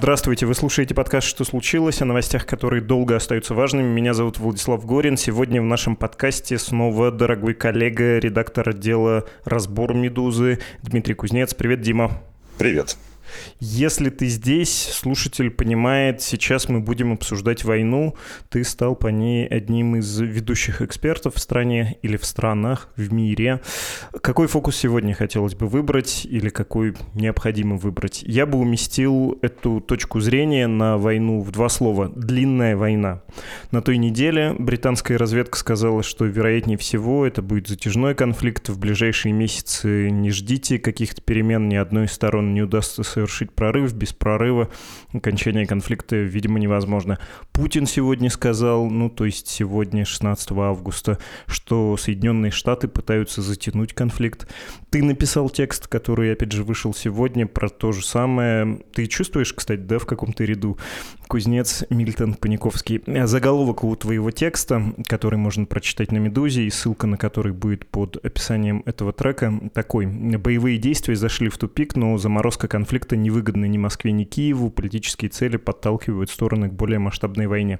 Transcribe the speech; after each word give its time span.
Здравствуйте, 0.00 0.46
вы 0.46 0.54
слушаете 0.54 0.94
подкаст 0.94 1.26
«Что 1.26 1.44
случилось?» 1.44 2.00
о 2.00 2.06
новостях, 2.06 2.46
которые 2.46 2.80
долго 2.80 3.16
остаются 3.16 3.52
важными. 3.52 3.86
Меня 3.86 4.14
зовут 4.14 4.38
Владислав 4.38 4.86
Горин. 4.86 5.18
Сегодня 5.18 5.60
в 5.60 5.66
нашем 5.66 5.94
подкасте 5.94 6.56
снова 6.56 7.10
дорогой 7.10 7.52
коллега, 7.52 8.18
редактор 8.18 8.70
отдела 8.70 9.26
«Разбор 9.44 9.92
Медузы» 9.92 10.58
Дмитрий 10.82 11.12
Кузнец. 11.12 11.52
Привет, 11.52 11.82
Дима. 11.82 12.12
Привет. 12.56 12.96
Если 13.58 14.10
ты 14.10 14.26
здесь, 14.26 14.90
слушатель 14.92 15.50
понимает, 15.50 16.22
сейчас 16.22 16.68
мы 16.68 16.80
будем 16.80 17.12
обсуждать 17.12 17.64
войну, 17.64 18.14
ты 18.48 18.64
стал 18.64 18.96
по 18.96 19.08
ней 19.08 19.46
одним 19.46 19.96
из 19.96 20.18
ведущих 20.18 20.82
экспертов 20.82 21.34
в 21.34 21.38
стране 21.40 21.98
или 22.02 22.16
в 22.16 22.24
странах, 22.24 22.88
в 22.96 23.12
мире. 23.12 23.60
Какой 24.22 24.46
фокус 24.46 24.76
сегодня 24.76 25.14
хотелось 25.14 25.54
бы 25.54 25.66
выбрать 25.66 26.24
или 26.24 26.48
какой 26.48 26.94
необходимо 27.14 27.76
выбрать? 27.76 28.22
Я 28.22 28.46
бы 28.46 28.58
уместил 28.58 29.38
эту 29.42 29.80
точку 29.80 30.20
зрения 30.20 30.66
на 30.66 30.98
войну 30.98 31.40
в 31.40 31.50
два 31.50 31.68
слова. 31.68 32.10
Длинная 32.14 32.76
война. 32.76 33.22
На 33.70 33.82
той 33.82 33.98
неделе 33.98 34.54
британская 34.58 35.16
разведка 35.16 35.58
сказала, 35.58 36.02
что 36.02 36.24
вероятнее 36.24 36.78
всего 36.78 37.26
это 37.26 37.42
будет 37.42 37.68
затяжной 37.68 38.14
конфликт. 38.14 38.68
В 38.68 38.78
ближайшие 38.78 39.32
месяцы 39.32 40.10
не 40.10 40.30
ждите 40.30 40.78
каких-то 40.78 41.22
перемен, 41.22 41.68
ни 41.68 41.76
одной 41.76 42.06
из 42.06 42.12
сторон 42.12 42.54
не 42.54 42.62
удастся 42.62 43.02
совершить 43.20 43.52
прорыв. 43.52 43.92
Без 43.92 44.12
прорыва 44.12 44.70
окончание 45.12 45.66
конфликта, 45.66 46.16
видимо, 46.16 46.58
невозможно. 46.58 47.18
Путин 47.52 47.86
сегодня 47.86 48.30
сказал, 48.30 48.88
ну, 48.88 49.10
то 49.10 49.26
есть 49.26 49.46
сегодня, 49.46 50.04
16 50.04 50.52
августа, 50.52 51.18
что 51.46 51.96
Соединенные 51.96 52.50
Штаты 52.50 52.88
пытаются 52.88 53.42
затянуть 53.42 53.92
конфликт. 53.92 54.48
Ты 54.90 55.02
написал 55.02 55.50
текст, 55.50 55.86
который, 55.86 56.32
опять 56.32 56.52
же, 56.52 56.64
вышел 56.64 56.94
сегодня 56.94 57.46
про 57.46 57.68
то 57.68 57.92
же 57.92 58.04
самое. 58.04 58.80
Ты 58.94 59.06
чувствуешь, 59.06 59.52
кстати, 59.52 59.80
да, 59.80 59.98
в 59.98 60.06
каком-то 60.06 60.44
ряду 60.44 60.78
Кузнец, 61.28 61.84
Мильтон, 61.90 62.34
Паниковский. 62.34 63.02
Заголовок 63.26 63.84
у 63.84 63.94
твоего 63.96 64.30
текста, 64.30 64.94
который 65.06 65.38
можно 65.38 65.66
прочитать 65.66 66.10
на 66.10 66.18
«Медузе», 66.18 66.62
и 66.62 66.70
ссылка 66.70 67.06
на 67.06 67.16
который 67.16 67.52
будет 67.52 67.86
под 67.86 68.16
описанием 68.24 68.82
этого 68.86 69.12
трека, 69.12 69.52
такой. 69.74 70.06
Боевые 70.06 70.78
действия 70.78 71.14
зашли 71.14 71.48
в 71.48 71.58
тупик, 71.58 71.94
но 71.96 72.16
заморозка 72.16 72.66
конфликта 72.66 73.09
невыгодна 73.16 73.66
ни 73.66 73.78
Москве, 73.78 74.12
ни 74.12 74.24
Киеву. 74.24 74.70
Политические 74.70 75.30
цели 75.30 75.56
подталкивают 75.56 76.30
стороны 76.30 76.68
к 76.68 76.72
более 76.72 76.98
масштабной 76.98 77.46
войне. 77.46 77.78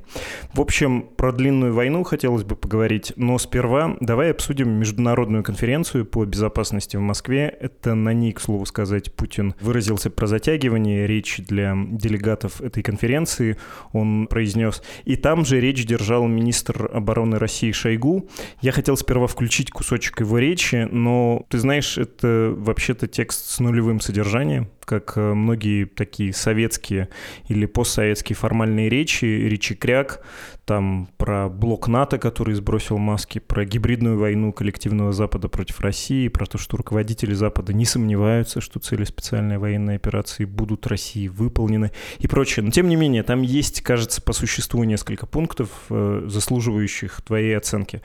В 0.54 0.60
общем, 0.60 1.02
про 1.16 1.32
длинную 1.32 1.74
войну 1.74 2.02
хотелось 2.04 2.44
бы 2.44 2.56
поговорить, 2.56 3.12
но 3.16 3.38
сперва 3.38 3.96
давай 4.00 4.30
обсудим 4.30 4.70
международную 4.70 5.42
конференцию 5.42 6.06
по 6.06 6.24
безопасности 6.24 6.96
в 6.96 7.00
Москве. 7.00 7.54
Это 7.60 7.94
на 7.94 8.12
ней, 8.12 8.32
к 8.32 8.40
слову 8.40 8.66
сказать, 8.66 9.12
Путин 9.14 9.54
выразился 9.60 10.10
про 10.10 10.26
затягивание. 10.26 11.06
Речь 11.06 11.38
для 11.38 11.74
делегатов 11.76 12.60
этой 12.60 12.82
конференции 12.82 13.56
он 13.92 14.26
произнес. 14.28 14.82
И 15.04 15.16
там 15.16 15.44
же 15.44 15.60
речь 15.60 15.84
держал 15.84 16.26
министр 16.26 16.90
обороны 16.92 17.38
России 17.38 17.72
Шойгу. 17.72 18.28
Я 18.60 18.72
хотел 18.72 18.96
сперва 18.96 19.26
включить 19.26 19.70
кусочек 19.70 20.20
его 20.20 20.38
речи, 20.38 20.88
но 20.90 21.44
ты 21.48 21.58
знаешь, 21.58 21.98
это 21.98 22.54
вообще-то 22.56 23.06
текст 23.06 23.50
с 23.50 23.60
нулевым 23.60 24.00
содержанием 24.00 24.68
как 24.90 25.12
многие 25.20 25.84
такие 25.84 26.32
советские 26.32 27.08
или 27.48 27.66
постсоветские 27.66 28.36
формальные 28.36 28.88
речи, 28.88 29.24
речи 29.24 29.74
кряк, 29.74 30.22
там 30.70 31.08
про 31.16 31.48
блок 31.48 31.88
НАТО, 31.88 32.16
который 32.18 32.54
сбросил 32.54 32.96
маски, 32.96 33.40
про 33.40 33.64
гибридную 33.64 34.16
войну 34.16 34.52
коллективного 34.52 35.12
Запада 35.12 35.48
против 35.48 35.80
России, 35.80 36.28
про 36.28 36.46
то, 36.46 36.58
что 36.58 36.76
руководители 36.76 37.34
Запада 37.34 37.72
не 37.72 37.84
сомневаются, 37.84 38.60
что 38.60 38.78
цели 38.78 39.02
специальной 39.02 39.58
военной 39.58 39.96
операции 39.96 40.44
будут 40.44 40.86
России 40.86 41.26
выполнены 41.26 41.90
и 42.20 42.28
прочее. 42.28 42.64
Но 42.64 42.70
тем 42.70 42.88
не 42.88 42.94
менее, 42.94 43.24
там 43.24 43.42
есть, 43.42 43.80
кажется, 43.80 44.22
по 44.22 44.32
существу 44.32 44.84
несколько 44.84 45.26
пунктов, 45.26 45.70
э, 45.90 46.26
заслуживающих 46.28 47.20
твоей 47.22 47.56
оценки. 47.56 48.00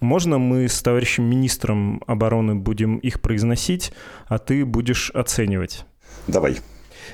Можно 0.00 0.38
мы 0.38 0.68
с 0.68 0.80
товарищем 0.82 1.24
министром 1.24 2.02
обороны 2.06 2.54
будем 2.54 2.96
их 2.96 3.20
произносить, 3.20 3.92
а 4.26 4.38
ты 4.38 4.64
будешь 4.64 5.10
оценивать? 5.10 5.84
Давай. 6.28 6.58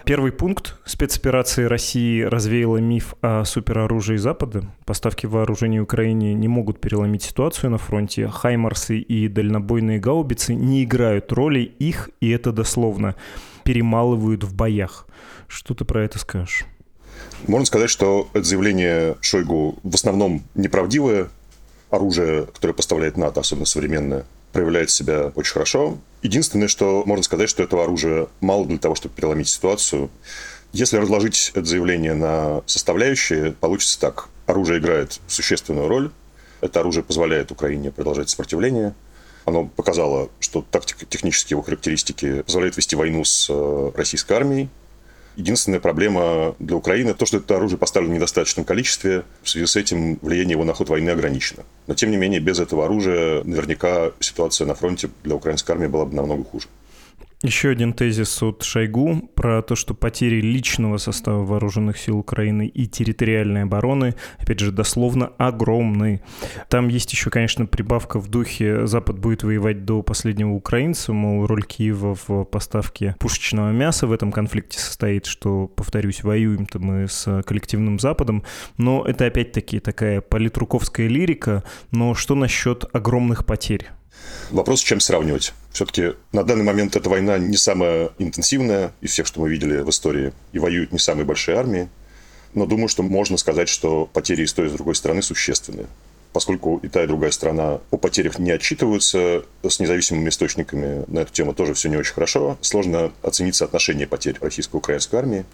Первый 0.05 0.33
пункт. 0.33 0.77
Спецоперации 0.85 1.65
России 1.65 2.23
развеяла 2.23 2.79
миф 2.79 3.15
о 3.21 3.45
супероружии 3.45 4.17
Запада. 4.17 4.65
Поставки 4.85 5.27
вооружений 5.27 5.81
Украине 5.81 6.35
не 6.35 6.49
могут 6.49 6.81
переломить 6.81 7.23
ситуацию 7.23 7.71
на 7.71 7.79
фронте. 7.79 8.27
Хаймарсы 8.27 8.99
и 8.99 9.29
дальнобойные 9.29 10.01
гаубицы 10.01 10.55
не 10.55 10.83
играют 10.83 11.31
роли, 11.33 11.61
их, 11.61 12.11
и 12.21 12.31
это 12.31 12.53
дословно, 12.53 13.15
перемалывают 13.65 14.45
в 14.45 14.55
боях. 14.55 15.07
Что 15.47 15.75
ты 15.75 15.85
про 15.85 16.03
это 16.03 16.19
скажешь? 16.19 16.65
Можно 17.47 17.67
сказать, 17.67 17.91
что 17.91 18.29
это 18.33 18.45
заявление 18.45 19.17
Шойгу 19.21 19.79
в 19.83 19.95
основном 19.95 20.43
неправдивое. 20.55 21.29
Оружие, 21.91 22.47
которое 22.47 22.73
поставляет 22.73 23.19
НАТО, 23.19 23.41
особенно 23.41 23.67
современное, 23.67 24.25
проявляет 24.53 24.91
себя 24.91 25.33
очень 25.35 25.53
хорошо. 25.53 25.99
Единственное, 26.23 26.69
что 26.69 27.03
можно 27.07 27.23
сказать, 27.23 27.49
что 27.49 27.63
этого 27.63 27.85
оружия 27.85 28.29
мало 28.41 28.67
для 28.67 28.79
того, 28.79 28.95
чтобы 28.95 29.15
переломить 29.15 29.49
ситуацию. 29.49 30.11
Если 30.73 30.97
разложить 30.97 31.51
это 31.55 31.65
заявление 31.65 32.15
на 32.15 32.63
составляющие, 32.67 33.53
получится 33.53 34.01
так. 34.01 34.29
Оружие 34.47 34.79
играет 34.79 35.21
существенную 35.27 35.89
роль. 35.89 36.11
Это 36.61 36.81
оружие 36.81 37.03
позволяет 37.03 37.51
Украине 37.51 37.91
продолжать 37.91 38.31
сопротивление. 38.31 38.95
Оно 39.45 39.67
показало, 39.67 40.31
что 40.39 40.65
тактико-технические 40.71 41.57
его 41.57 41.63
характеристики 41.63 42.43
позволяют 42.43 42.77
вести 42.77 42.95
войну 42.95 43.25
с 43.25 43.49
э, 43.51 43.91
российской 43.97 44.35
армией, 44.35 44.69
Единственная 45.37 45.81
проблема 45.81 46.55
для 46.59 46.77
Украины 46.77 47.15
то, 47.15 47.25
что 47.25 47.39
это 47.39 47.57
оружие 47.57 47.79
поставлено 47.79 48.13
в 48.13 48.17
недостаточном 48.17 48.65
количестве. 48.65 49.25
В 49.43 49.49
связи 49.49 49.67
с 49.67 49.77
этим 49.77 50.19
влияние 50.21 50.53
его 50.53 50.65
на 50.65 50.75
ход 50.75 50.89
войны 50.89 51.11
ограничено. 51.11 51.65
Но, 51.87 51.95
тем 51.95 52.11
не 52.11 52.17
менее, 52.17 52.41
без 52.41 52.61
этого 52.61 52.85
оружия 52.85 53.43
наверняка 53.45 54.13
ситуация 54.21 54.67
на 54.67 54.75
фронте 54.75 55.11
для 55.25 55.35
украинской 55.35 55.73
армии 55.73 55.87
была 55.87 56.05
бы 56.05 56.15
намного 56.15 56.45
хуже. 56.45 56.69
Еще 57.45 57.71
один 57.71 57.93
тезис 57.93 58.41
от 58.41 58.63
Шойгу 58.63 59.29
про 59.35 59.63
то, 59.63 59.75
что 59.75 59.95
потери 59.95 60.41
личного 60.41 60.97
состава 60.99 61.45
вооруженных 61.45 61.99
сил 61.99 62.19
Украины 62.19 62.69
и 62.69 62.87
территориальной 62.87 63.65
обороны, 63.65 64.15
опять 64.39 64.61
же, 64.61 64.71
дословно 64.71 65.33
огромны. 65.39 66.23
Там 66.69 66.87
есть 66.87 67.13
еще, 67.13 67.31
конечно, 67.31 67.67
прибавка 67.67 68.21
в 68.21 68.29
духе 68.29 68.87
«Запад 68.87 69.19
будет 69.19 69.43
воевать 69.43 69.85
до 69.85 70.05
последнего 70.05 70.51
украинца», 70.51 71.13
мол, 71.13 71.45
роль 71.47 71.65
Киева 71.65 72.17
в 72.29 72.45
поставке 72.45 73.17
пушечного 73.19 73.73
мяса 73.73 74.07
в 74.07 74.13
этом 74.13 74.31
конфликте 74.31 74.79
состоит, 74.79 75.27
что, 75.27 75.67
повторюсь, 75.67 76.23
воюем-то 76.23 76.79
мы 76.79 77.09
с 77.09 77.43
коллективным 77.43 77.99
Западом, 77.99 78.45
но 78.77 79.05
это 79.05 79.27
опять-таки 79.27 79.81
такая 79.81 80.21
политруковская 80.21 81.09
лирика, 81.09 81.65
но 81.91 82.15
что 82.15 82.37
насчет 82.37 82.85
огромных 82.95 83.45
потерь? 83.45 83.89
Вопрос, 84.51 84.81
чем 84.81 85.01
сравнивать. 85.01 85.55
Все-таки 85.73 86.13
на 86.33 86.45
данный 86.45 86.65
момент 86.65 86.95
эта 86.95 87.09
война 87.09 87.39
не 87.39 87.57
самая 87.57 88.11
интенсивная 88.19 88.93
из 89.01 89.13
всех, 89.13 89.27
что 89.27 89.41
мы 89.41 89.49
видели 89.49 89.81
в 89.81 89.89
истории, 89.89 90.33
и 90.53 90.59
воюют 90.59 90.93
не 90.93 90.99
самые 90.99 91.25
большие 91.25 91.57
армии. 91.57 91.89
Но 92.55 92.67
думаю, 92.67 92.89
что 92.89 93.03
можно 93.03 93.39
сказать, 93.39 93.69
что 93.71 94.07
потери 94.13 94.43
и 94.43 94.47
с 94.47 94.53
той, 94.53 94.67
и 94.67 94.69
с 94.69 94.73
другой 94.73 94.95
стороны 94.95 95.23
существенные. 95.23 95.87
Поскольку 96.35 96.79
и 96.83 96.89
та, 96.89 97.05
и 97.05 97.07
другая 97.07 97.31
сторона 97.31 97.81
о 97.91 97.97
потерях 97.97 98.39
не 98.39 98.51
отчитываются, 98.51 99.45
с 99.67 99.81
независимыми 99.81 100.31
источниками 100.31 101.05
на 101.09 101.21
эту 101.21 101.33
тему 101.33 101.55
тоже 101.55 101.75
все 101.75 101.89
не 101.89 101.97
очень 101.97 102.15
хорошо, 102.15 102.59
сложно 102.61 103.13
оценить 103.23 103.55
соотношение 103.55 104.07
потерь 104.07 104.37
российско-украинской 104.41 105.17
армии. 105.17 105.45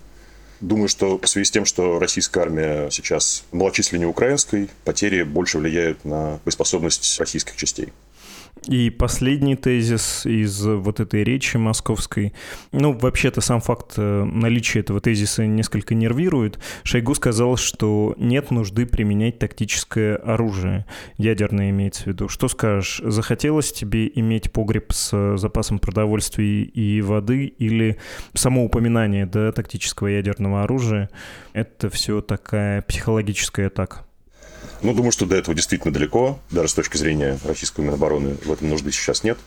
Думаю, 0.61 0.89
что 0.89 1.19
в 1.19 1.29
связи 1.29 1.45
с 1.45 1.51
тем, 1.53 1.65
что 1.65 2.01
российская 2.01 2.41
армия 2.41 2.91
сейчас 2.91 3.45
малочисленнее 3.53 4.09
украинской, 4.09 4.69
потери 4.85 5.23
больше 5.23 5.59
влияют 5.59 6.05
на 6.05 6.41
боеспособность 6.45 7.19
российских 7.21 7.55
частей. 7.55 7.93
И 8.67 8.91
последний 8.91 9.57
тезис 9.57 10.27
из 10.27 10.65
вот 10.65 11.01
этой 11.01 11.25
речи 11.25 11.57
московской. 11.57 12.35
Ну, 12.73 12.93
вообще-то 12.93 13.41
сам 13.41 13.61
факт 13.61 13.95
э, 13.97 14.25
наличия 14.25 14.81
этого 14.81 15.01
тезиса 15.01 15.47
несколько 15.47 15.95
нервирует. 15.95 16.59
Шойгу 16.83 17.15
сказал, 17.15 17.57
что 17.57 18.15
нет 18.19 18.51
нужды 18.51 18.87
применять 18.87 19.39
тактическое 19.39 20.17
оружие. 20.17 20.87
Ядерное 21.17 21.71
имеется 21.71 22.05
в 22.05 22.07
виду. 22.09 22.29
Что 22.29 22.49
скажешь, 22.49 23.01
захотелось 23.05 23.73
тебе 23.73 24.11
иметь 24.15 24.53
погреб 24.53 24.93
с 24.93 25.37
запасом 25.37 25.79
продовольствия 25.79 26.63
и 26.63 27.01
воды 27.01 27.47
или 27.47 27.99
само 28.35 28.65
упоминание 28.65 29.27
да, 29.27 29.53
тактического 29.53 30.09
ядерного 30.09 30.65
оружия— 30.65 31.11
это 31.53 31.89
все 31.91 32.21
такая 32.21 32.83
психологическая 32.83 33.69
атака? 33.69 34.08
Ну, 34.83 34.95
думаю, 34.95 35.13
что 35.13 35.27
до 35.27 35.37
этого 35.37 35.55
действительно 35.55 35.93
далеко. 35.93 36.39
Даже 36.51 36.69
с 36.69 36.75
точки 36.75 36.97
зрения 36.97 37.39
российской 37.45 37.81
Минобороны 37.81 38.37
в 38.45 38.53
этом 38.53 38.69
нужды 38.69 38.93
сейчас 38.93 39.25
нет. 39.25 39.39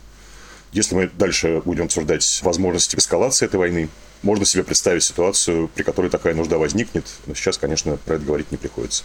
Если 0.71 0.95
мы 0.95 1.09
дальше 1.17 1.61
будем 1.65 1.85
обсуждать 1.85 2.39
возможности 2.43 2.95
эскалации 2.95 3.45
этой 3.45 3.57
войны, 3.57 3.89
можно 4.23 4.45
себе 4.45 4.63
представить 4.63 5.03
ситуацию, 5.03 5.69
при 5.73 5.83
которой 5.83 6.09
такая 6.09 6.33
нужда 6.33 6.57
возникнет, 6.57 7.05
но 7.25 7.33
сейчас, 7.33 7.57
конечно, 7.57 7.97
про 7.97 8.15
это 8.15 8.25
говорить 8.25 8.51
не 8.51 8.57
приходится. 8.57 9.03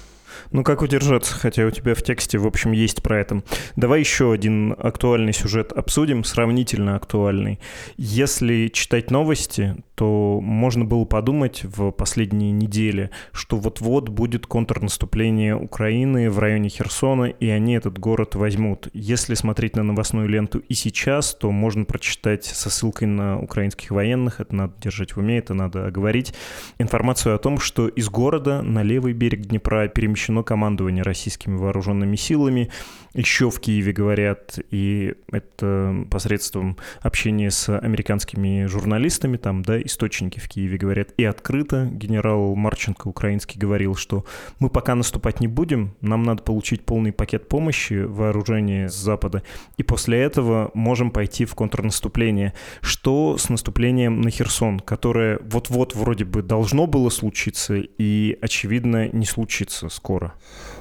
Ну 0.50 0.62
как 0.62 0.82
удержаться, 0.82 1.34
хотя 1.34 1.66
у 1.66 1.70
тебя 1.70 1.94
в 1.94 2.02
тексте, 2.02 2.38
в 2.38 2.46
общем, 2.46 2.72
есть 2.72 3.02
про 3.02 3.20
это. 3.20 3.42
Давай 3.76 4.00
еще 4.00 4.32
один 4.32 4.74
актуальный 4.78 5.32
сюжет 5.32 5.72
обсудим, 5.72 6.24
сравнительно 6.24 6.96
актуальный. 6.96 7.60
Если 7.96 8.68
читать 8.68 9.10
новости, 9.10 9.76
то 9.96 10.40
можно 10.42 10.84
было 10.84 11.04
подумать 11.04 11.62
в 11.64 11.90
последние 11.90 12.52
недели, 12.52 13.10
что 13.32 13.56
вот-вот 13.56 14.10
будет 14.10 14.46
контрнаступление 14.46 15.56
Украины 15.56 16.30
в 16.30 16.38
районе 16.38 16.68
Херсона, 16.68 17.24
и 17.24 17.48
они 17.48 17.74
этот 17.74 17.98
город 17.98 18.34
возьмут. 18.34 18.88
Если 18.92 19.34
смотреть 19.34 19.74
на 19.74 19.82
новостную 19.82 20.28
ленту 20.28 20.58
и 20.58 20.74
сейчас, 20.74 21.34
то 21.34 21.50
можно 21.50 21.84
прочитать 21.84 22.44
со 22.44 22.68
ссылкой 22.68 23.08
на 23.08 23.40
украинских 23.40 23.90
военных, 23.90 24.40
это 24.40 24.54
надо 24.54 24.74
держать 24.80 25.16
в 25.16 25.18
уме, 25.18 25.38
это 25.38 25.54
надо 25.54 25.86
оговорить, 25.86 26.34
информацию 26.78 27.34
о 27.34 27.38
том, 27.38 27.58
что 27.58 27.88
из 27.88 28.10
города 28.10 28.60
на 28.60 28.82
левый 28.82 29.14
берег 29.14 29.46
Днепра 29.46 29.88
перемещено 29.88 30.35
командование 30.42 31.02
российскими 31.02 31.56
вооруженными 31.56 32.16
силами, 32.16 32.70
еще 33.16 33.50
в 33.50 33.60
Киеве 33.60 33.92
говорят, 33.92 34.58
и 34.70 35.14
это 35.32 36.04
посредством 36.10 36.76
общения 37.00 37.50
с 37.50 37.76
американскими 37.76 38.66
журналистами, 38.66 39.36
там, 39.36 39.62
да, 39.62 39.80
источники 39.80 40.38
в 40.38 40.48
Киеве 40.48 40.76
говорят, 40.76 41.10
и 41.16 41.24
открыто 41.24 41.86
генерал 41.90 42.54
Марченко 42.54 43.08
украинский 43.08 43.58
говорил, 43.58 43.94
что 43.94 44.24
мы 44.58 44.68
пока 44.68 44.94
наступать 44.94 45.40
не 45.40 45.48
будем, 45.48 45.96
нам 46.00 46.22
надо 46.24 46.42
получить 46.42 46.84
полный 46.84 47.12
пакет 47.12 47.48
помощи, 47.48 47.94
вооружения 47.94 48.88
с 48.88 48.94
Запада, 48.94 49.42
и 49.76 49.82
после 49.82 50.20
этого 50.20 50.70
можем 50.74 51.10
пойти 51.10 51.44
в 51.44 51.54
контрнаступление. 51.54 52.52
Что 52.82 53.38
с 53.38 53.48
наступлением 53.48 54.20
на 54.20 54.30
Херсон, 54.30 54.80
которое 54.80 55.38
вот-вот 55.42 55.94
вроде 55.94 56.24
бы 56.24 56.42
должно 56.42 56.86
было 56.86 57.08
случиться 57.08 57.74
и, 57.76 58.38
очевидно, 58.42 59.08
не 59.08 59.24
случится 59.24 59.88
скоро? 59.88 60.34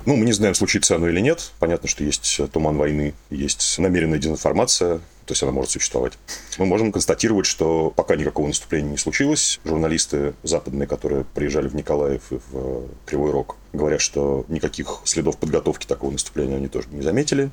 Ну, 0.05 0.15
мы 0.15 0.25
не 0.25 0.33
знаем, 0.33 0.53
случится 0.53 0.95
оно 0.95 1.07
или 1.07 1.19
нет. 1.19 1.51
Понятно, 1.59 1.87
что 1.87 2.03
есть 2.03 2.24
туман 2.51 2.77
войны, 2.77 3.13
есть 3.29 3.79
намеренная 3.79 4.19
дезинформация, 4.19 4.99
то 5.25 5.31
есть 5.31 5.41
она 5.41 5.51
может 5.51 5.71
существовать. 5.71 6.13
Мы 6.57 6.65
можем 6.65 6.91
констатировать, 6.91 7.45
что 7.47 7.91
пока 7.95 8.15
никакого 8.15 8.47
наступления 8.47 8.91
не 8.91 8.97
случилось. 8.97 9.59
Журналисты 9.65 10.33
западные, 10.43 10.87
которые 10.87 11.23
приезжали 11.23 11.67
в 11.67 11.75
Николаев 11.75 12.31
и 12.31 12.37
в 12.49 12.87
Кривой 13.05 13.31
Рог, 13.31 13.55
говорят, 13.73 14.01
что 14.01 14.45
никаких 14.49 15.01
следов 15.03 15.37
подготовки 15.37 15.87
такого 15.87 16.11
наступления 16.11 16.57
они 16.57 16.67
тоже 16.67 16.87
не 16.91 17.01
заметили. 17.01 17.49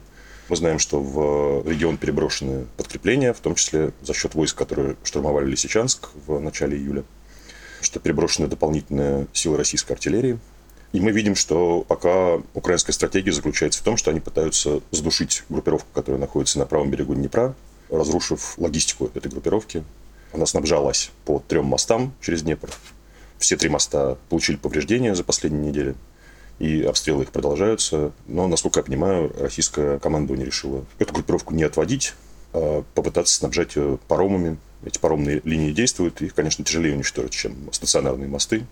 Мы 0.49 0.57
знаем, 0.57 0.79
что 0.79 1.01
в 1.01 1.67
регион 1.67 1.97
переброшены 1.97 2.67
подкрепления, 2.77 3.33
в 3.33 3.41
том 3.41 3.55
числе 3.55 3.93
за 4.03 4.13
счет 4.13 4.35
войск, 4.35 4.57
которые 4.57 4.97
штурмовали 5.03 5.47
Лисичанск 5.47 6.11
в 6.27 6.39
начале 6.41 6.77
июля, 6.77 7.05
что 7.81 8.01
переброшены 8.01 8.49
дополнительные 8.49 9.29
силы 9.33 9.57
российской 9.57 9.93
артиллерии. 9.93 10.39
И 10.93 11.00
мы 11.00 11.11
видим, 11.11 11.35
что 11.35 11.85
пока 11.89 12.41
украинская 12.55 12.93
стратегия 12.93 13.33
заключается 13.33 13.81
в 13.81 13.83
том, 13.83 13.97
что 13.97 14.11
они 14.11 14.21
пытаются 14.21 14.81
задушить 14.91 15.43
группировку, 15.49 15.89
которая 15.94 16.21
находится 16.21 16.59
на 16.59 16.67
правом 16.67 16.91
берегу 16.91 17.15
Днепра, 17.15 17.55
разрушив 17.89 18.59
логистику 18.59 19.11
этой 19.15 19.31
группировки. 19.31 19.85
Она 20.33 20.47
снабжалась 20.47 21.11
по 21.25 21.43
трем 21.49 21.67
мостам 21.67 22.12
через 22.21 22.43
Днепр. 22.43 22.71
Все 23.39 23.56
три 23.56 23.69
моста 23.69 24.17
получили 24.29 24.56
повреждения 24.56 25.15
за 25.15 25.25
последние 25.25 25.71
недели, 25.71 25.94
и 26.59 26.83
обстрелы 26.83 27.25
их 27.25 27.33
продолжаются. 27.33 28.12
Но, 28.27 28.47
насколько 28.47 28.81
я 28.81 28.85
понимаю, 28.85 29.35
российское 29.38 29.99
командование 29.99 30.47
решило 30.47 30.85
эту 30.99 31.12
группировку 31.15 31.55
не 31.55 31.65
отводить, 31.65 32.15
а 32.53 32.85
попытаться 32.95 33.35
снабжать 33.35 33.77
ее 33.77 33.99
паромами. 34.09 34.59
Эти 34.85 34.99
паромные 34.99 35.41
линии 35.45 35.73
действуют, 35.73 36.21
их, 36.23 36.35
конечно, 36.35 36.65
тяжелее 36.65 36.95
уничтожить, 36.95 37.33
чем 37.33 37.73
стационарные 37.73 38.29
мосты. 38.29 38.67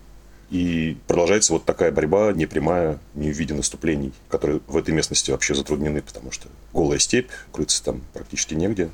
И 0.51 0.97
продолжается 1.07 1.53
вот 1.53 1.63
такая 1.63 1.91
борьба 1.91 2.33
непрямая, 2.33 2.99
не 3.15 3.31
в 3.31 3.37
виде 3.37 3.53
наступлений, 3.53 4.11
которые 4.27 4.59
в 4.67 4.75
этой 4.75 4.93
местности 4.93 5.31
вообще 5.31 5.55
затруднены, 5.55 6.01
потому 6.01 6.31
что 6.31 6.49
голая 6.73 6.99
степь, 6.99 7.29
крыться 7.53 7.81
там 7.83 8.01
практически 8.13 8.53
негде. 8.53 8.89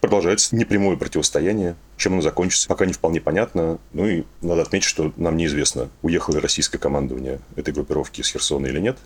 Продолжается 0.00 0.56
непрямое 0.56 0.96
противостояние. 0.96 1.76
Чем 1.96 2.14
оно 2.14 2.22
закончится, 2.22 2.66
пока 2.66 2.86
не 2.86 2.92
вполне 2.92 3.20
понятно. 3.20 3.78
Ну 3.92 4.06
и 4.06 4.24
надо 4.42 4.62
отметить, 4.62 4.86
что 4.86 5.12
нам 5.16 5.36
неизвестно, 5.36 5.90
уехало 6.02 6.36
ли 6.36 6.40
российское 6.40 6.78
командование 6.78 7.38
этой 7.54 7.72
группировки 7.72 8.22
с 8.22 8.28
Херсона 8.28 8.66
или 8.66 8.80
нет. 8.80 8.98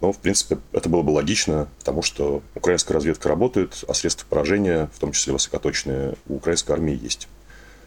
Но, 0.00 0.12
в 0.12 0.18
принципе, 0.18 0.58
это 0.72 0.88
было 0.88 1.02
бы 1.02 1.10
логично, 1.10 1.68
потому 1.80 2.02
что 2.02 2.42
украинская 2.54 2.94
разведка 2.94 3.28
работает, 3.28 3.84
а 3.88 3.94
средства 3.94 4.26
поражения, 4.26 4.88
в 4.94 4.98
том 4.98 5.12
числе 5.12 5.32
высокоточные, 5.32 6.14
у 6.28 6.36
украинской 6.36 6.72
армии 6.72 6.98
есть. 7.02 7.28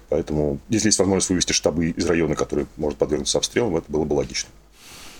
Поэтому, 0.09 0.59
если 0.69 0.87
есть 0.87 0.99
возможность 0.99 1.29
вывести 1.29 1.53
штабы 1.53 1.89
из 1.91 2.05
района, 2.05 2.35
который 2.35 2.65
может 2.77 2.97
подвергнуться 2.97 3.37
обстрелам, 3.37 3.77
это 3.77 3.91
было 3.91 4.05
бы 4.05 4.13
логично. 4.13 4.49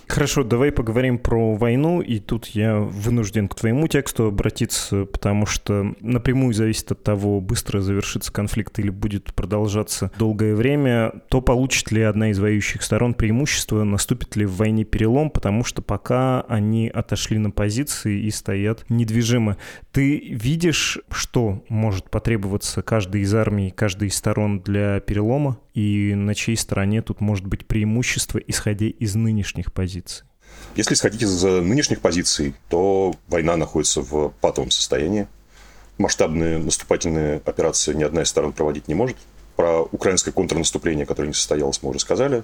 Хорошо, 0.09 0.43
давай 0.43 0.71
поговорим 0.71 1.19
про 1.19 1.53
войну, 1.53 2.01
и 2.01 2.17
тут 2.17 2.47
я 2.47 2.79
вынужден 2.79 3.47
к 3.47 3.53
твоему 3.53 3.87
тексту 3.87 4.25
обратиться, 4.25 5.05
потому 5.05 5.45
что 5.45 5.93
напрямую 6.01 6.55
зависит 6.55 6.91
от 6.91 7.03
того, 7.03 7.39
быстро 7.39 7.79
завершится 7.79 8.33
конфликт 8.33 8.79
или 8.79 8.89
будет 8.89 9.31
продолжаться 9.35 10.11
долгое 10.17 10.55
время, 10.55 11.13
то 11.29 11.41
получит 11.41 11.91
ли 11.91 12.01
одна 12.01 12.31
из 12.31 12.39
воюющих 12.39 12.81
сторон 12.81 13.13
преимущество, 13.13 13.83
наступит 13.83 14.35
ли 14.35 14.47
в 14.47 14.55
войне 14.55 14.83
перелом, 14.83 15.29
потому 15.29 15.63
что 15.63 15.83
пока 15.83 16.41
они 16.41 16.89
отошли 16.89 17.37
на 17.37 17.51
позиции 17.51 18.19
и 18.19 18.31
стоят 18.31 18.85
недвижимо. 18.89 19.57
Ты 19.91 20.17
видишь, 20.17 20.97
что 21.11 21.63
может 21.69 22.09
потребоваться 22.09 22.81
каждой 22.81 23.21
из 23.21 23.35
армий, 23.35 23.69
каждой 23.69 24.07
из 24.07 24.15
сторон 24.15 24.61
для 24.61 25.01
перелома? 25.01 25.59
И 25.79 26.13
на 26.13 26.35
чьей 26.35 26.57
стороне 26.57 27.01
тут 27.01 27.21
может 27.21 27.45
быть 27.45 27.65
преимущество, 27.65 28.37
исходя 28.37 28.87
из 28.87 29.15
нынешних 29.15 29.71
позиций? 29.71 30.25
Если 30.75 30.93
исходить 30.93 31.21
из 31.21 31.41
нынешних 31.41 32.01
позиций, 32.01 32.53
то 32.67 33.15
война 33.29 33.55
находится 33.55 34.01
в 34.01 34.33
патовом 34.41 34.71
состоянии. 34.71 35.27
Масштабные 35.97 36.57
наступательные 36.57 37.41
операции 37.45 37.93
ни 37.93 38.03
одна 38.03 38.23
из 38.23 38.27
сторон 38.27 38.51
проводить 38.51 38.89
не 38.89 38.93
может. 38.93 39.15
Про 39.55 39.83
украинское 39.83 40.33
контрнаступление, 40.33 41.05
которое 41.05 41.27
не 41.27 41.33
состоялось, 41.33 41.81
мы 41.81 41.91
уже 41.91 41.99
сказали. 41.99 42.43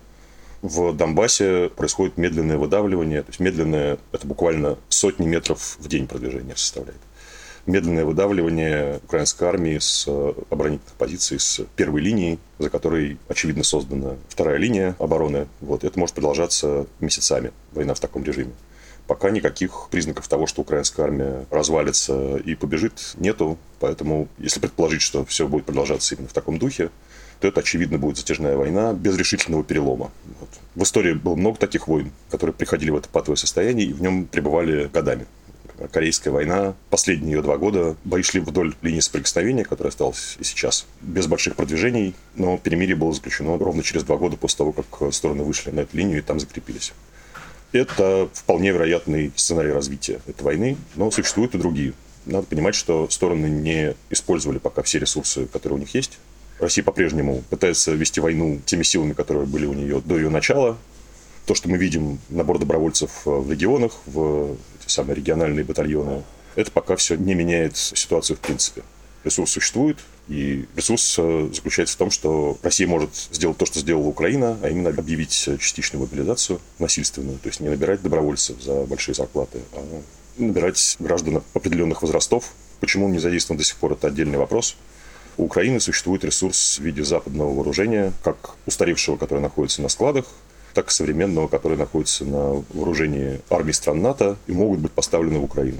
В 0.61 0.93
Донбассе 0.93 1.69
происходит 1.75 2.17
медленное 2.17 2.57
выдавливание. 2.57 3.21
То 3.21 3.29
есть 3.31 3.41
медленное– 3.41 3.97
это 4.13 4.25
буквально 4.25 4.77
сотни 4.87 5.25
метров 5.25 5.77
в 5.77 5.89
день 5.89 6.07
продвижения 6.07 6.55
составляет 6.55 7.01
медленное 7.65 8.05
выдавливание 8.05 8.97
украинской 9.03 9.45
армии 9.45 9.77
с 9.79 10.05
э, 10.07 10.33
оборонительных 10.49 10.93
позиций, 10.93 11.39
с 11.39 11.61
первой 11.75 12.01
линии, 12.01 12.39
за 12.59 12.69
которой, 12.69 13.17
очевидно, 13.27 13.63
создана 13.63 14.15
вторая 14.29 14.57
линия 14.57 14.95
обороны. 14.99 15.47
Вот. 15.61 15.83
Это 15.83 15.97
может 15.99 16.15
продолжаться 16.15 16.85
месяцами, 16.99 17.51
война 17.71 17.93
в 17.93 17.99
таком 17.99 18.23
режиме. 18.23 18.51
Пока 19.07 19.29
никаких 19.29 19.87
признаков 19.91 20.27
того, 20.27 20.47
что 20.47 20.61
украинская 20.61 21.05
армия 21.05 21.45
развалится 21.51 22.37
и 22.37 22.55
побежит, 22.55 23.13
нету. 23.17 23.57
Поэтому, 23.79 24.27
если 24.39 24.59
предположить, 24.59 25.01
что 25.01 25.23
все 25.25 25.47
будет 25.47 25.65
продолжаться 25.65 26.15
именно 26.15 26.27
в 26.27 26.33
таком 26.33 26.57
духе, 26.57 26.89
то 27.39 27.47
это, 27.47 27.59
очевидно, 27.59 27.97
будет 27.99 28.17
затяжная 28.17 28.57
война 28.57 28.93
без 28.93 29.17
решительного 29.17 29.63
перелома. 29.63 30.11
Вот. 30.39 30.49
В 30.73 30.83
истории 30.83 31.13
было 31.13 31.35
много 31.35 31.57
таких 31.59 31.87
войн, 31.87 32.11
которые 32.31 32.53
приходили 32.53 32.89
в 32.89 32.97
это 32.97 33.09
патовое 33.09 33.35
состояние 33.35 33.87
и 33.87 33.93
в 33.93 34.01
нем 34.01 34.25
пребывали 34.25 34.89
годами. 34.91 35.27
Корейская 35.91 36.31
война, 36.31 36.73
последние 36.89 37.35
ее 37.35 37.41
два 37.41 37.57
года, 37.57 37.95
бои 38.03 38.21
шли 38.21 38.39
вдоль 38.39 38.75
линии 38.81 39.01
соприкосновения, 39.01 39.65
которая 39.65 39.89
осталась 39.89 40.37
и 40.39 40.43
сейчас, 40.43 40.85
без 41.01 41.27
больших 41.27 41.55
продвижений, 41.55 42.15
но 42.35 42.57
перемирие 42.57 42.95
было 42.95 43.11
заключено 43.11 43.57
ровно 43.57 43.83
через 43.83 44.03
два 44.03 44.17
года 44.17 44.37
после 44.37 44.57
того, 44.59 44.71
как 44.73 45.13
стороны 45.13 45.43
вышли 45.43 45.71
на 45.71 45.81
эту 45.81 45.97
линию 45.97 46.19
и 46.19 46.21
там 46.21 46.39
закрепились. 46.39 46.93
Это 47.71 48.29
вполне 48.33 48.71
вероятный 48.71 49.33
сценарий 49.35 49.71
развития 49.71 50.21
этой 50.27 50.43
войны, 50.43 50.77
но 50.95 51.11
существуют 51.11 51.55
и 51.55 51.57
другие. 51.57 51.93
Надо 52.25 52.47
понимать, 52.47 52.75
что 52.75 53.09
стороны 53.09 53.47
не 53.47 53.95
использовали 54.09 54.59
пока 54.59 54.81
все 54.81 54.99
ресурсы, 54.99 55.45
которые 55.47 55.77
у 55.77 55.79
них 55.79 55.93
есть. 55.93 56.17
Россия 56.59 56.85
по-прежнему 56.85 57.43
пытается 57.49 57.91
вести 57.91 58.21
войну 58.21 58.61
теми 58.65 58.83
силами, 58.83 59.11
которые 59.11 59.45
были 59.45 59.65
у 59.65 59.73
нее 59.73 59.99
до 59.99 60.15
ее 60.15 60.29
начала, 60.29 60.77
то, 61.45 61.53
что 61.53 61.69
мы 61.69 61.77
видим 61.77 62.19
набор 62.29 62.59
добровольцев 62.59 63.21
э, 63.25 63.29
в 63.29 63.51
регионах, 63.51 63.93
в 64.05 64.55
самые 64.87 65.15
региональные 65.15 65.65
батальоны, 65.65 66.23
это 66.55 66.71
пока 66.71 66.95
все 66.95 67.15
не 67.15 67.35
меняет 67.35 67.75
ситуацию 67.75 68.37
в 68.37 68.39
принципе. 68.39 68.83
Ресурс 69.23 69.51
существует, 69.51 69.97
и 70.27 70.65
ресурс 70.75 71.15
э, 71.17 71.49
заключается 71.53 71.95
в 71.95 71.97
том, 71.97 72.11
что 72.11 72.57
Россия 72.61 72.87
может 72.87 73.09
сделать 73.31 73.57
то, 73.57 73.65
что 73.65 73.79
сделала 73.79 74.05
Украина, 74.05 74.57
а 74.61 74.69
именно 74.69 74.89
объявить 74.89 75.31
частичную 75.31 76.01
мобилизацию 76.05 76.59
насильственную, 76.79 77.39
то 77.39 77.49
есть 77.49 77.59
не 77.59 77.69
набирать 77.69 78.01
добровольцев 78.01 78.61
за 78.61 78.83
большие 78.83 79.15
зарплаты, 79.15 79.59
а 79.73 80.01
набирать 80.37 80.95
граждан 80.99 81.41
определенных 81.53 82.01
возрастов. 82.01 82.53
Почему 82.79 83.05
он 83.05 83.13
не 83.13 83.19
задействован 83.19 83.57
до 83.57 83.63
сих 83.63 83.77
пор, 83.77 83.93
это 83.93 84.07
отдельный 84.07 84.37
вопрос. 84.37 84.75
У 85.37 85.45
Украины 85.45 85.79
существует 85.79 86.23
ресурс 86.23 86.79
в 86.79 86.83
виде 86.83 87.03
западного 87.03 87.53
вооружения, 87.53 88.13
как 88.23 88.55
устаревшего, 88.65 89.17
которое 89.17 89.41
находится 89.41 89.81
на 89.81 89.89
складах, 89.89 90.25
так 90.75 90.91
современного, 90.91 91.47
который 91.47 91.77
находится 91.77 92.25
на 92.25 92.63
вооружении 92.73 93.41
армии 93.49 93.71
стран 93.71 94.01
НАТО 94.01 94.35
и 94.45 94.51
могут 94.51 94.79
быть 94.79 94.91
поставлены 94.91 95.39
в 95.39 95.45
Украину. 95.45 95.79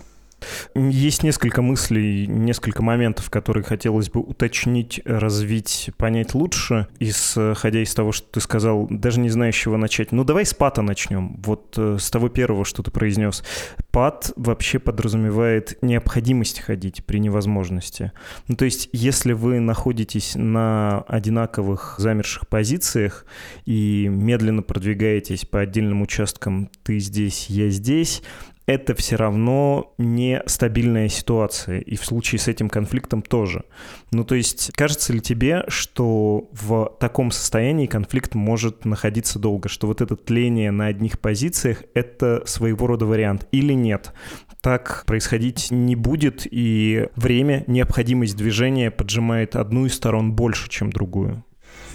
Есть 0.75 1.23
несколько 1.23 1.61
мыслей, 1.61 2.27
несколько 2.27 2.83
моментов, 2.83 3.29
которые 3.29 3.63
хотелось 3.63 4.09
бы 4.09 4.21
уточнить, 4.21 5.01
развить, 5.05 5.89
понять 5.97 6.33
лучше, 6.33 6.87
исходя 6.99 7.81
из 7.81 7.93
того, 7.93 8.11
что 8.11 8.27
ты 8.31 8.41
сказал, 8.41 8.87
даже 8.89 9.19
не 9.19 9.29
знаю, 9.29 9.53
с 9.53 9.55
чего 9.55 9.77
начать. 9.77 10.11
Ну, 10.11 10.23
давай 10.23 10.45
с 10.45 10.53
пата 10.53 10.81
начнем. 10.81 11.39
Вот 11.43 11.75
э, 11.77 11.97
с 11.99 12.09
того 12.09 12.29
первого, 12.29 12.65
что 12.65 12.83
ты 12.83 12.91
произнес. 12.91 13.43
Пат 13.91 14.31
вообще 14.35 14.79
подразумевает 14.79 15.77
необходимость 15.81 16.59
ходить 16.59 17.05
при 17.05 17.19
невозможности. 17.19 18.11
Ну, 18.47 18.55
то 18.55 18.65
есть, 18.65 18.89
если 18.91 19.33
вы 19.33 19.59
находитесь 19.59 20.33
на 20.35 21.01
одинаковых 21.07 21.95
замерших 21.97 22.47
позициях 22.47 23.25
и 23.65 24.07
медленно 24.09 24.61
продвигаетесь 24.61 25.45
по 25.45 25.61
отдельным 25.61 26.01
участкам, 26.01 26.69
ты 26.83 26.99
здесь, 26.99 27.47
я 27.49 27.69
здесь, 27.69 28.21
это 28.65 28.95
все 28.95 29.15
равно 29.15 29.93
не 29.97 30.41
стабильная 30.47 31.07
ситуация, 31.07 31.79
и 31.79 31.95
в 31.95 32.05
случае 32.05 32.39
с 32.39 32.47
этим 32.47 32.67
конфликтом 32.69 33.21
тоже. 33.21 33.63
Ну, 34.11 34.23
то 34.23 34.35
есть, 34.35 34.71
кажется 34.73 35.13
ли 35.13 35.21
тебе, 35.21 35.65
что 35.67 36.49
в 36.51 36.97
таком 36.99 37.31
состоянии 37.31 37.85
конфликт 37.85 38.33
может 38.33 38.85
находиться 38.85 39.39
долго, 39.39 39.69
что 39.69 39.87
вот 39.87 40.01
это 40.01 40.15
тление 40.15 40.71
на 40.71 40.87
одних 40.87 41.19
позициях— 41.19 41.83
это 41.93 42.43
своего 42.45 42.87
рода 42.87 43.05
вариант, 43.05 43.47
или 43.51 43.73
нет? 43.73 44.13
Так 44.61 45.03
происходить 45.05 45.69
не 45.69 45.95
будет, 45.95 46.47
и 46.49 47.07
время, 47.15 47.63
необходимость 47.67 48.35
движения 48.35 48.89
поджимает 48.89 49.55
одну 49.55 49.85
из 49.85 49.93
сторон 49.93 50.33
больше, 50.33 50.69
чем 50.69 50.89
другую. 50.89 51.44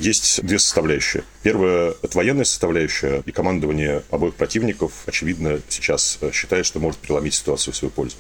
Есть 0.01 0.43
две 0.43 0.59
составляющие. 0.59 1.25
Первая– 1.43 1.95
это 2.03 2.17
военная 2.17 2.47
составляющая, 2.47 3.23
и 3.27 3.33
командование 3.33 4.03
обоих 4.11 4.35
противников, 4.35 4.93
очевидно, 5.05 5.61
сейчас 5.69 6.17
э, 6.23 6.31
считает, 6.33 6.65
что 6.65 6.81
может 6.81 6.99
переломить 7.01 7.35
ситуацию 7.35 7.75
в 7.75 7.77
свою 7.77 7.93
пользу. 7.93 8.17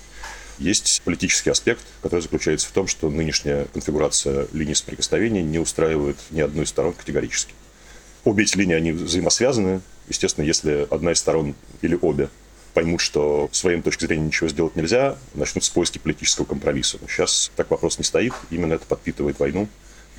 Есть 0.58 1.00
политический 1.06 1.48
аспект, 1.48 1.80
который 2.02 2.20
заключается 2.20 2.68
в 2.68 2.72
том, 2.72 2.86
что 2.86 3.08
нынешняя 3.08 3.64
конфигурация 3.72 4.46
линий 4.52 4.74
соприкосновения 4.74 5.42
не 5.42 5.58
устраивает 5.58 6.18
ни 6.28 6.42
одну 6.42 6.64
из 6.64 6.68
сторон 6.68 6.92
категорически. 6.92 7.54
Обе 8.24 8.42
эти 8.42 8.58
линии, 8.58 8.74
они 8.74 8.92
взаимосвязаны. 8.92 9.80
Естественно, 10.06 10.44
если 10.44 10.86
одна 10.90 11.12
из 11.12 11.18
сторон 11.18 11.54
или 11.80 11.98
обе 12.02 12.28
поймут, 12.74 13.00
что 13.00 13.48
с 13.52 13.58
своей 13.58 13.80
точки 13.80 14.04
зрения 14.04 14.26
ничего 14.26 14.50
сделать 14.50 14.76
нельзя, 14.76 15.16
начнутся 15.32 15.72
поиски 15.72 15.96
политического 15.96 16.44
компромисса. 16.44 16.98
Но 17.00 17.08
сейчас 17.08 17.50
так 17.56 17.70
вопрос 17.70 17.96
не 17.96 18.04
стоит. 18.04 18.34
Именно 18.50 18.74
это 18.74 18.84
подпитывает 18.84 19.38
войну. 19.38 19.66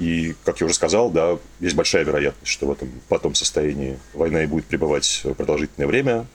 И, 0.02 0.34
как 0.46 0.60
я 0.60 0.66
уже 0.66 0.74
сказал, 0.74 1.12
да, 1.12 1.38
есть 1.60 1.76
большая 1.76 2.04
вероятность, 2.04 2.52
что 2.52 2.66
в 2.66 2.72
этом 2.72 2.90
потом 3.08 3.36
состоянии 3.36 4.00
война 4.16 4.42
и 4.42 4.48
будет 4.48 4.66
пребывать 4.66 5.22
продолжительное 5.38 5.88
время. 5.88 6.26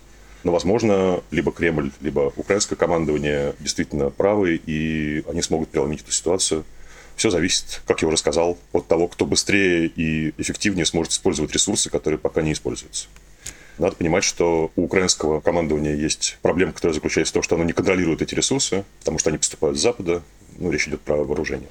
Но, 0.44 0.52
возможно, 0.52 1.20
либо 1.32 1.50
Кремль, 1.50 1.90
либо 2.00 2.32
украинское 2.37 2.76
командование 2.76 3.56
действительно 3.58 4.11
правы, 4.11 4.61
и 4.64 5.25
они 5.28 5.42
смогут 5.42 5.70
преломить 5.70 6.02
эту 6.02 6.12
ситуацию. 6.12 6.64
Все 7.16 7.28
зависит, 7.30 7.82
как 7.88 8.02
я 8.02 8.06
уже 8.06 8.18
сказал, 8.18 8.56
от 8.73 8.87
того, 8.87 9.08
кто 9.08 9.26
быстрее 9.26 9.87
и 9.87 10.32
эффективнее 10.38 10.87
сможет 10.87 11.14
использовать 11.14 11.52
ресурсы, 11.52 11.90
которые 11.90 12.18
пока 12.18 12.42
не 12.42 12.52
используются. 12.52 13.08
Надо 13.78 13.96
понимать, 13.96 14.23
что 14.23 14.70
у 14.76 14.85
украинского 14.85 15.40
командования 15.40 15.96
есть 15.96 16.38
проблема, 16.40 16.73
которая 16.73 16.94
заключается 16.94 17.32
в 17.32 17.35
том, 17.35 17.42
что 17.42 17.56
оно 17.56 17.64
не 17.64 17.73
контролирует 17.73 18.23
эти 18.23 18.37
ресурсы, 18.37 18.85
потому 19.00 19.18
что 19.18 19.30
они 19.30 19.38
поступают 19.38 19.76
с 19.76 19.82
Запада. 19.82 20.23
Ну, 20.56 20.70
речь 20.70 20.87
идет 20.87 21.00
про 21.00 21.16
вооружение. 21.16 21.68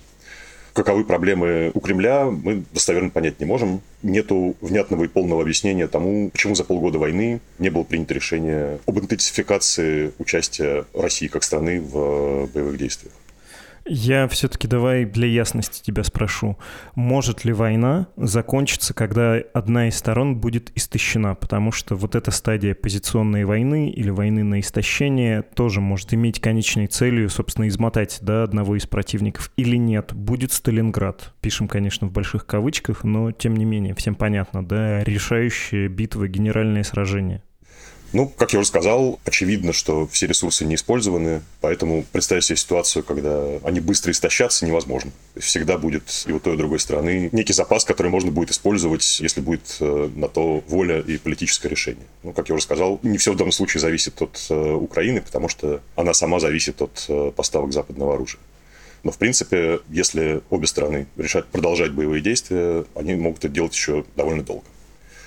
Каковы 0.75 1.05
проблемы 1.05 1.72
у 1.74 1.79
Кремля, 1.79 2.25
мы 2.25 2.65
достоверно 2.74 3.10
понять 3.10 3.39
не 3.39 3.46
можем. 3.46 3.79
Нету 4.03 4.58
внятного 4.60 5.05
и 5.05 5.08
полного 5.08 5.41
объяснения 5.41 5.88
тому, 5.88 6.29
почему 6.32 6.53
за 6.53 6.65
полгода 6.65 7.00
войны 7.00 7.39
не 7.60 7.70
было 7.70 7.84
принято 7.84 8.13
решение 8.13 8.79
об 8.86 9.00
интенсификации 9.00 10.12
участия 10.20 10.84
России 10.94 11.27
как 11.27 11.44
страны 11.44 11.79
в 11.79 12.48
боевых 12.53 12.77
действиях. 12.77 13.13
Я 13.87 14.27
все-таки 14.27 14.67
давай 14.67 15.05
для 15.05 15.27
ясности 15.27 15.83
тебя 15.83 16.03
спрошу. 16.03 16.57
Может 16.95 17.45
ли 17.45 17.53
война 17.53 18.07
закончиться, 18.17 18.95
когда 18.95 19.35
одна 19.53 19.89
из 19.89 19.95
сторон 19.95 20.37
будет 20.37 20.71
истощена? 20.75 21.35
Потому 21.35 21.71
что 21.71 21.95
вот 21.95 22.15
эта 22.15 22.31
стадия 22.31 22.73
позиционной 22.73 23.45
войны 23.45 23.91
или 23.91 24.09
войны 24.09 24.43
на 24.43 24.59
истощение 24.59 25.43
тоже 25.43 25.81
может 25.81 26.15
иметь 26.15 26.39
конечной 26.39 26.87
целью, 26.87 27.29
собственно, 27.29 27.67
измотать 27.67 28.17
да, 28.21 28.41
одного 28.41 28.75
из 28.75 28.87
противников. 28.87 29.51
Или 29.55 29.77
нет? 29.77 30.13
Будет 30.13 30.51
Сталинград. 30.51 31.33
Пишем, 31.41 31.67
конечно, 31.67 32.07
в 32.07 32.11
больших 32.11 32.47
кавычках, 32.47 33.03
но 33.03 33.31
тем 33.31 33.55
не 33.55 33.65
менее, 33.65 33.93
всем 33.93 34.15
понятно, 34.15 34.65
да, 34.65 35.03
решающая 35.03 35.89
битва, 35.89 36.27
генеральное 36.27 36.83
сражение. 36.83 37.43
Ну, 38.15 38.29
как 38.29 38.53
я 38.53 38.60
уже 38.60 38.69
сказал, 38.69 39.19
очевидно, 39.25 39.74
что 39.74 40.07
все 40.07 40.25
ресурсы 40.25 40.63
не 40.63 40.75
использованы, 40.75 41.41
поэтому 41.60 42.05
представить 42.13 42.45
себе 42.45 42.55
ситуацию, 42.55 43.03
когда 43.03 43.43
они 43.65 43.81
быстро 43.81 44.13
истощатся, 44.13 44.65
невозможно. 44.65 45.12
Всегда 45.36 45.77
будет 45.77 46.24
и 46.25 46.31
у 46.31 46.39
той, 46.39 46.53
и 46.53 46.55
у 46.55 46.57
другой 46.57 46.79
стороны 46.79 47.27
некий 47.34 47.51
запас, 47.51 47.84
который 47.84 48.07
можно 48.07 48.31
будет 48.31 48.51
использовать, 48.51 49.19
если 49.19 49.41
будет 49.41 49.75
э, 49.81 50.10
на 50.15 50.29
то 50.29 50.63
воля 50.69 51.01
и 51.01 51.17
политическое 51.17 51.67
решение. 51.67 52.05
Ну, 52.24 52.31
как 52.31 52.48
я 52.48 52.55
уже 52.55 52.63
сказал, 52.63 53.01
не 53.03 53.17
все 53.17 53.34
в 53.34 53.36
данном 53.36 53.51
случае 53.51 53.81
зависит 53.81 54.22
от 54.22 54.45
э, 54.50 54.74
Украины, 54.75 55.19
потому 55.19 55.50
что 55.50 55.81
она 55.98 56.13
сама 56.13 56.39
зависит 56.39 56.81
от 56.81 57.07
э, 57.10 57.34
поставок 57.36 57.74
западного 57.74 58.13
оружия. 58.13 58.39
Но, 59.03 59.12
в 59.12 59.17
принципе, 59.17 59.81
если 59.89 60.41
обе 60.50 60.67
стороны 60.67 61.07
решат 61.17 61.48
продолжать 61.48 61.91
боевые 61.91 62.22
действия, 62.22 62.86
они 62.95 63.15
могут 63.15 63.39
это 63.39 63.50
делать 63.50 63.74
еще 63.74 64.05
довольно 64.15 64.43
долго. 64.43 64.63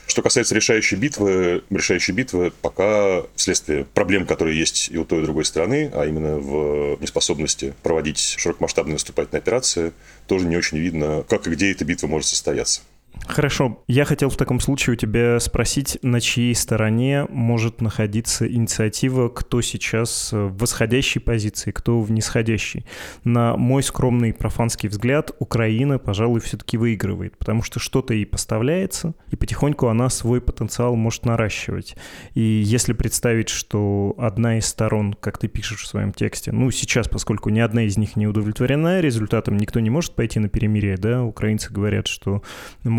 Что 0.09 0.23
касается 0.23 0.55
решающей 0.55 0.97
битвы, 0.97 1.63
решающей 1.69 2.15
битвы 2.15 2.51
пока 2.63 3.25
вследствие 3.37 3.85
проблем, 3.85 4.25
которые 4.27 4.59
есть 4.59 4.89
и 4.91 4.97
у 4.97 5.05
той, 5.05 5.19
и 5.19 5.23
у 5.23 5.25
другой 5.25 5.45
стороны, 5.45 5.91
а 5.93 6.07
именно 6.07 6.39
в 6.39 6.99
неспособности 7.03 7.75
проводить 7.83 8.19
широкомасштабные 8.39 8.95
наступательные 8.95 9.41
операции, 9.41 9.93
тоже 10.27 10.47
не 10.47 10.57
очень 10.57 10.79
видно, 10.79 11.25
как 11.29 11.47
и 11.47 11.51
где 11.51 11.71
эта 11.71 11.85
битва 11.85 12.07
может 12.07 12.27
состояться. 12.27 12.81
Хорошо. 13.27 13.85
Я 13.87 14.05
хотел 14.05 14.31
в 14.31 14.37
таком 14.37 14.59
случае 14.59 14.95
у 14.95 14.97
тебя 14.97 15.39
спросить, 15.39 15.99
на 16.03 16.21
чьей 16.21 16.55
стороне 16.55 17.27
может 17.29 17.81
находиться 17.81 18.51
инициатива, 18.51 19.29
кто 19.29 19.61
сейчас 19.61 20.33
в 20.33 20.57
восходящей 20.57 21.21
позиции, 21.21 21.71
кто 21.71 22.01
в 22.01 22.11
нисходящей. 22.11 22.87
На 23.25 23.57
мой 23.57 23.83
скромный 23.83 24.33
профанский 24.33 24.89
взгляд, 24.89 25.31
Украина, 25.39 25.99
пожалуй, 25.99 26.41
все-таки 26.41 26.77
выигрывает, 26.77 27.37
потому 27.37 27.63
что 27.63 27.79
что-то 27.79 28.15
ей 28.15 28.25
поставляется, 28.25 29.15
и 29.31 29.37
потихоньку 29.37 29.89
она 29.89 30.09
свой 30.09 30.41
потенциал 30.41 30.97
может 30.97 31.27
наращивать. 31.27 31.97
И 32.35 32.41
если 32.41 32.93
представить, 32.93 33.51
что 33.51 34.15
одна 34.19 34.59
из 34.59 34.67
сторон, 34.67 35.15
как 35.15 35.39
ты 35.39 35.49
пишешь 35.49 35.83
в 35.83 35.87
своем 35.87 36.13
тексте, 36.13 36.53
ну, 36.53 36.71
сейчас, 36.71 37.09
поскольку 37.09 37.51
ни 37.51 37.61
одна 37.61 37.83
из 37.83 37.99
них 37.99 38.17
не 38.17 38.27
удовлетворена 38.27 39.01
результатом, 39.01 39.59
никто 39.59 39.81
не 39.81 39.91
может 39.91 40.15
пойти 40.15 40.39
на 40.39 40.49
перемирие, 40.49 40.97
да, 40.97 41.23
украинцы 41.23 41.73
говорят, 41.73 42.07
что 42.07 42.43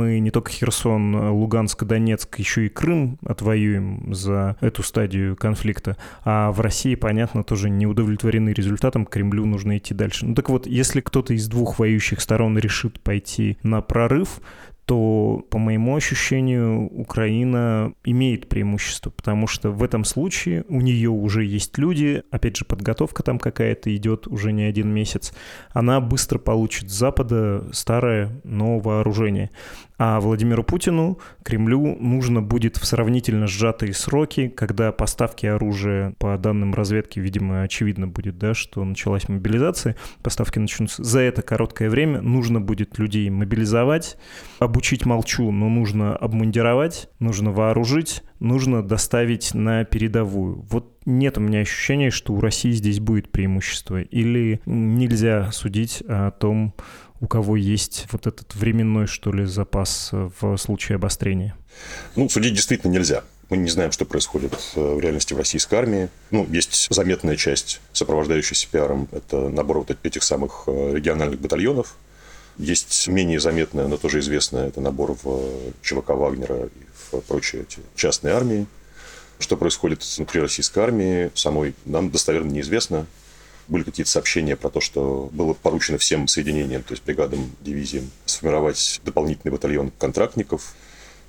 мы 0.09 0.19
не 0.19 0.31
только 0.31 0.51
Херсон, 0.51 1.29
Луганск, 1.31 1.83
Донецк, 1.83 2.39
еще 2.39 2.65
и 2.65 2.69
Крым 2.69 3.19
отвоюем 3.23 4.13
за 4.13 4.55
эту 4.59 4.81
стадию 4.81 5.35
конфликта, 5.35 5.97
а 6.23 6.51
в 6.51 6.61
России, 6.61 6.95
понятно, 6.95 7.43
тоже 7.43 7.69
не 7.69 7.85
удовлетворены 7.85 8.49
результатом, 8.49 9.05
Кремлю 9.05 9.45
нужно 9.45 9.77
идти 9.77 9.93
дальше. 9.93 10.25
Ну 10.25 10.33
так 10.33 10.49
вот, 10.49 10.65
если 10.65 11.01
кто-то 11.01 11.33
из 11.33 11.47
двух 11.47 11.77
воюющих 11.77 12.21
сторон 12.21 12.57
решит 12.57 12.99
пойти 13.01 13.57
на 13.61 13.81
прорыв, 13.81 14.41
то, 14.85 15.45
по 15.51 15.59
моему 15.59 15.95
ощущению, 15.95 16.87
Украина 16.87 17.93
имеет 18.03 18.49
преимущество, 18.49 19.11
потому 19.11 19.45
что 19.45 19.69
в 19.69 19.83
этом 19.83 20.03
случае 20.03 20.65
у 20.67 20.81
нее 20.81 21.11
уже 21.11 21.45
есть 21.45 21.77
люди, 21.77 22.23
опять 22.31 22.57
же, 22.57 22.65
подготовка 22.65 23.21
там 23.21 23.37
какая-то 23.37 23.95
идет 23.95 24.25
уже 24.25 24.51
не 24.51 24.63
один 24.63 24.89
месяц, 24.91 25.31
она 25.73 26.01
быстро 26.01 26.39
получит 26.39 26.89
с 26.89 26.93
Запада 26.95 27.69
старое, 27.71 28.41
но 28.43 28.79
вооружение. 28.79 29.51
А 30.01 30.21
Владимиру 30.21 30.63
Путину, 30.63 31.19
Кремлю, 31.43 31.97
нужно 31.99 32.41
будет 32.41 32.77
в 32.77 32.85
сравнительно 32.85 33.47
сжатые 33.47 33.93
сроки, 33.93 34.47
когда 34.47 34.93
поставки 34.93 35.45
оружия, 35.45 36.13
по 36.19 36.37
данным 36.37 36.73
разведки, 36.73 37.19
видимо, 37.19 37.63
очевидно 37.63 38.07
будет, 38.07 38.37
да, 38.37 38.53
что 38.53 38.81
началась 38.85 39.27
мобилизация, 39.27 39.97
поставки 40.23 40.57
начнутся. 40.57 41.03
За 41.03 41.19
это 41.19 41.41
короткое 41.41 41.89
время 41.89 42.21
нужно 42.21 42.61
будет 42.61 42.97
людей 42.97 43.29
мобилизовать, 43.29 44.17
обучить 44.59 45.05
молчу, 45.05 45.51
но 45.51 45.67
нужно 45.67 46.15
обмундировать, 46.15 47.09
нужно 47.19 47.51
вооружить, 47.51 48.23
нужно 48.39 48.81
доставить 48.81 49.53
на 49.53 49.83
передовую. 49.83 50.65
Вот 50.69 50.95
нет 51.05 51.37
у 51.37 51.41
меня 51.41 51.59
ощущения, 51.59 52.09
что 52.09 52.33
у 52.33 52.39
России 52.39 52.71
здесь 52.71 53.01
будет 53.01 53.31
преимущество. 53.31 54.01
Или 54.01 54.61
нельзя 54.65 55.51
судить 55.51 56.03
о 56.07 56.31
том, 56.31 56.73
у 57.21 57.27
кого 57.27 57.55
есть 57.55 58.07
вот 58.11 58.27
этот 58.27 58.55
временной, 58.55 59.07
что 59.07 59.31
ли, 59.31 59.45
запас 59.45 60.09
в 60.11 60.57
случае 60.57 60.95
обострения? 60.95 61.55
Ну, 62.15 62.29
судить 62.29 62.53
действительно 62.53 62.91
нельзя. 62.91 63.23
Мы 63.49 63.57
не 63.57 63.69
знаем, 63.69 63.91
что 63.91 64.05
происходит 64.05 64.53
э, 64.75 64.93
в 64.95 64.99
реальности 64.99 65.33
в 65.33 65.37
российской 65.37 65.75
армии. 65.75 66.09
Ну, 66.29 66.47
есть 66.51 66.87
заметная 66.91 67.35
часть, 67.35 67.81
сопровождающаяся 67.93 68.67
пиаром, 68.69 69.07
это 69.11 69.49
набор 69.49 69.79
вот 69.79 69.97
этих 70.03 70.21
самых 70.21 70.63
э, 70.67 70.93
региональных 70.93 71.39
батальонов. 71.39 71.95
Есть 72.57 73.07
менее 73.07 73.39
заметная, 73.39 73.87
но 73.87 73.97
тоже 73.97 74.19
известная, 74.19 74.67
это 74.67 74.81
набор 74.81 75.17
в 75.23 75.41
ЧВК 75.81 76.09
Вагнера 76.09 76.65
и 76.65 76.69
в 77.11 77.21
прочие 77.21 77.63
эти 77.63 77.79
частные 77.95 78.35
армии. 78.35 78.67
Что 79.39 79.57
происходит 79.57 80.03
внутри 80.17 80.41
российской 80.41 80.79
армии, 80.79 81.31
самой 81.33 81.73
нам 81.85 82.11
достоверно 82.11 82.51
неизвестно. 82.51 83.07
Были 83.69 83.83
какие-то 83.83 84.09
сообщения 84.09 84.55
про 84.55 84.69
то, 84.69 84.81
что 84.81 85.29
было 85.31 85.53
поручено 85.53 85.97
всем 85.97 86.27
соединениям, 86.27 86.83
то 86.83 86.93
есть 86.93 87.03
бригадам, 87.03 87.51
дивизиям, 87.61 88.09
сформировать 88.25 88.99
дополнительный 89.05 89.51
батальон 89.51 89.91
контрактников. 89.97 90.75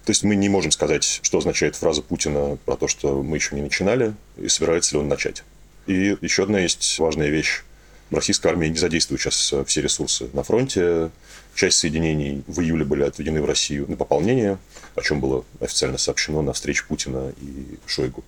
То 0.04 0.10
есть 0.10 0.24
мы 0.24 0.34
не 0.34 0.48
можем 0.48 0.70
сказать, 0.70 1.20
что 1.22 1.38
означает 1.38 1.76
фраза 1.76 2.02
Путина 2.02 2.58
про 2.64 2.76
то, 2.76 2.88
что 2.88 3.22
мы 3.22 3.36
еще 3.36 3.54
не 3.54 3.62
начинали, 3.62 4.14
и 4.38 4.48
собирается 4.48 4.96
ли 4.96 5.00
он 5.00 5.08
начать. 5.08 5.44
И 5.86 6.16
еще 6.20 6.44
одна 6.44 6.58
есть 6.58 6.98
важная 6.98 7.28
вещь. 7.28 7.62
Российская 8.10 8.48
армия 8.48 8.68
не 8.68 8.76
задействует 8.76 9.20
сейчас 9.20 9.54
все 9.66 9.82
ресурсы 9.82 10.28
на 10.32 10.42
фронте. 10.42 11.10
Часть 11.54 11.78
соединений 11.78 12.42
в 12.46 12.60
июле 12.60 12.84
были 12.84 13.02
отведены 13.02 13.42
в 13.42 13.44
Россию 13.44 13.86
на 13.88 13.96
пополнение, 13.96 14.58
о 14.96 15.02
чем 15.02 15.20
было 15.20 15.44
официально 15.60 15.98
сообщено 15.98 16.42
на 16.42 16.52
встрече 16.52 16.84
Путина 16.88 17.32
и 17.40 17.78
Шойгу. 17.86 18.24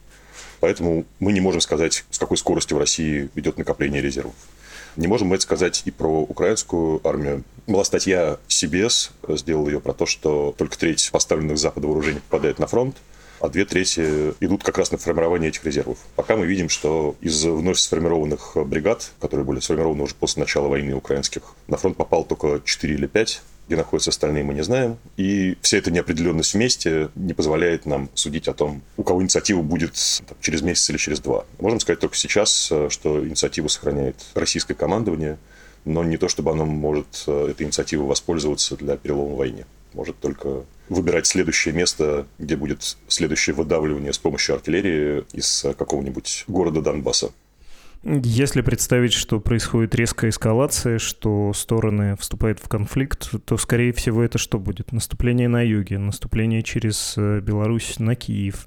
Поэтому 0.62 1.04
мы 1.19 1.33
не 1.33 1.40
можем 1.40 1.61
сказать, 1.61 2.04
с 2.09 2.19
какой 2.19 2.37
скоростью 2.37 2.76
в 2.76 2.81
России 2.81 3.28
идет 3.35 3.59
накопление 3.59 4.00
резервов. 4.00 4.37
Не 4.95 5.09
можем 5.09 5.26
мы 5.26 5.35
это 5.35 5.42
сказать 5.42 5.83
и 5.87 5.90
про 5.90 6.21
украинскую 6.21 7.04
армию. 7.04 7.42
Была 7.66 7.83
статья 7.83 8.38
CBS, 8.47 9.11
сделал 9.37 9.66
ее 9.66 9.81
про 9.81 9.92
то, 9.92 10.07
что 10.07 10.54
только 10.57 10.78
треть 10.78 11.11
поставленных 11.11 11.59
Запада 11.59 11.88
вооружений 11.88 12.21
попадает 12.21 12.61
на 12.61 12.69
фронт, 12.69 12.95
а 13.40 13.49
две 13.49 13.64
трети 13.64 14.35
идут 14.38 14.62
как 14.62 14.78
раз 14.78 14.92
на 14.92 14.99
формирование 14.99 15.49
этих 15.49 15.64
резервов. 15.64 15.99
Пока 16.14 16.37
мы 16.37 16.47
видим, 16.47 16.69
что 16.69 17.16
из 17.21 17.45
вновь 17.45 17.78
сформированных 17.78 18.52
бригад, 18.64 19.11
которые 19.21 19.45
были 19.45 19.59
сформированы 19.59 20.04
уже 20.04 20.14
после 20.14 20.42
начала 20.42 20.69
войны 20.69 20.95
украинских, 20.95 21.42
на 21.66 21.76
фронт 21.76 21.97
попал 21.97 22.23
только 22.23 22.61
4 22.64 22.95
или 22.95 23.09
5 23.09 23.42
где 23.73 23.79
находятся 23.79 24.11
остальные, 24.11 24.45
мы 24.45 24.52
не 24.52 24.62
знаем. 24.62 24.99
И 25.17 25.57
вся 25.62 25.79
эта 25.79 25.91
неопределенность 25.91 26.52
вместе 26.52 27.09
не 27.14 27.33
позволяет 27.33 27.87
нам 27.87 28.11
судить 28.12 28.47
о 28.47 28.52
том, 28.52 28.83
у 28.99 29.02
кого 29.02 29.23
инициатива 29.23 29.62
будет 29.62 29.95
там, 30.29 30.37
через 30.43 30.61
месяц 30.61 30.91
или 30.91 30.99
через 30.99 31.21
два. 31.21 31.47
Можем 31.59 31.81
сказать 31.81 31.99
только 31.99 32.14
сейчас, 32.14 32.69
э, 32.71 32.88
что 32.91 33.26
инициативу 33.26 33.71
сохраняет 33.71 34.17
российское 34.35 34.75
командование, 34.75 35.38
но 35.87 36.05
не 36.05 36.19
то, 36.19 36.29
чтобы 36.29 36.50
оно 36.50 36.67
может 36.67 37.25
э, 37.26 37.49
этой 37.52 37.64
инициативой 37.64 38.07
воспользоваться 38.07 38.76
для 38.76 38.99
перелома 38.99 39.37
в 39.37 39.38
войне. 39.38 39.64
Может 39.95 40.21
только 40.21 40.64
выбирать 40.91 41.26
следующее 41.26 41.73
место, 41.73 42.26
где 42.38 42.57
будет 42.57 42.99
следующее 43.09 43.55
выдавливание 43.55 44.12
с 44.12 44.19
помощью 44.19 44.55
артиллерии 44.55 45.25
из 45.33 45.64
э, 45.64 45.73
какого-нибудь 45.73 46.45
города 46.47 46.83
Донбасса. 46.83 47.31
Если 48.04 48.62
представить, 48.62 49.12
что 49.12 49.38
происходит 49.38 49.94
резкая 49.94 50.30
эскалация, 50.30 50.99
что 50.99 51.52
стороны 51.52 52.16
вступают 52.16 52.59
в 52.59 52.68
конфликт, 52.68 53.30
то, 53.44 53.56
скорее 53.56 53.92
всего, 53.92 54.25
это 54.25 54.38
что 54.38 54.59
будет? 54.59 54.90
Наступление 54.90 55.47
на 55.47 55.62
юге, 55.62 55.99
наступление 55.99 56.62
через 56.64 57.14
э, 57.16 57.40
Беларусь 57.40 58.00
на 58.00 58.16
Киев, 58.16 58.66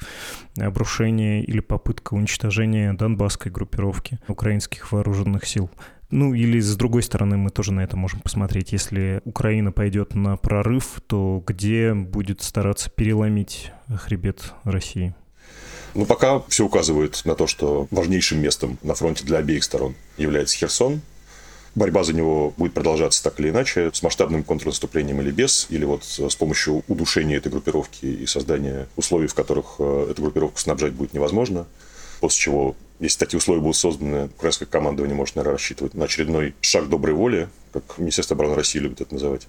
обрушение 0.58 1.44
или 1.44 1.60
попытка 1.60 2.14
уничтожения 2.14 2.94
донбасской 2.94 3.52
группировки 3.52 4.20
украинских 4.30 4.94
вооруженных 4.94 5.46
сил. 5.46 5.70
Ну 6.12 6.34
или 6.34 6.62
с 6.62 6.78
другой 6.78 7.04
стороны 7.04 7.36
мы 7.36 7.50
тоже 7.50 7.74
на 7.74 7.82
это 7.84 7.98
можем 7.98 8.22
посмотреть. 8.22 8.72
Если 8.72 9.22
Украина 9.26 9.74
пойдет 9.74 10.16
на 10.16 10.38
прорыв, 10.38 11.02
то 11.08 11.44
где 11.46 11.94
будет 11.94 12.42
стараться 12.42 12.90
переломить 12.90 13.74
хребет 13.90 14.54
России? 14.64 15.14
Ну, 15.96 16.06
пока 16.06 16.42
все 16.50 16.66
указывает 16.66 17.22
на 17.24 17.36
то, 17.36 17.48
что 17.48 17.88
важнейшим 17.90 18.42
местом 18.42 18.78
на 18.84 18.96
фронте 18.96 19.24
для 19.24 19.38
обеих 19.38 19.64
сторон 19.64 19.96
является 20.18 20.58
Херсон. 20.58 21.00
Борьба 21.74 22.04
за 22.04 22.14
него 22.14 22.54
будет 22.58 22.74
продолжаться 22.74 23.24
так 23.24 23.40
или 23.40 23.50
иначе, 23.50 23.92
с 23.94 24.04
масштабным 24.04 24.44
контрнаступлением 24.44 25.22
или 25.22 25.32
без, 25.32 25.68
или 25.70 25.86
вот 25.86 26.04
с 26.04 26.36
помощью 26.36 26.84
удушения 26.90 27.38
этой 27.38 27.50
группировки 27.50 28.06
и 28.06 28.26
создания 28.26 28.90
условий, 28.98 29.28
в 29.28 29.34
которых 29.34 29.76
э, 29.80 30.08
эту 30.12 30.22
группировку 30.22 30.60
снабжать 30.60 30.92
будет 30.92 31.14
невозможно. 31.14 31.66
После 32.20 32.42
чего, 32.42 32.76
если 33.00 33.20
такие 33.20 33.38
условия 33.38 33.62
будут 33.62 33.78
созданы, 33.78 34.26
украинское 34.38 34.68
командование 34.68 35.16
может, 35.16 35.36
наверное, 35.36 35.54
рассчитывать 35.54 35.94
на 35.94 36.06
очередной 36.06 36.56
шаг 36.60 36.90
доброй 36.90 37.14
воли, 37.14 37.48
как 37.72 37.98
Министерство 38.00 38.36
обороны 38.36 38.56
России 38.56 38.80
любит 38.80 39.00
это 39.00 39.14
называть. 39.14 39.48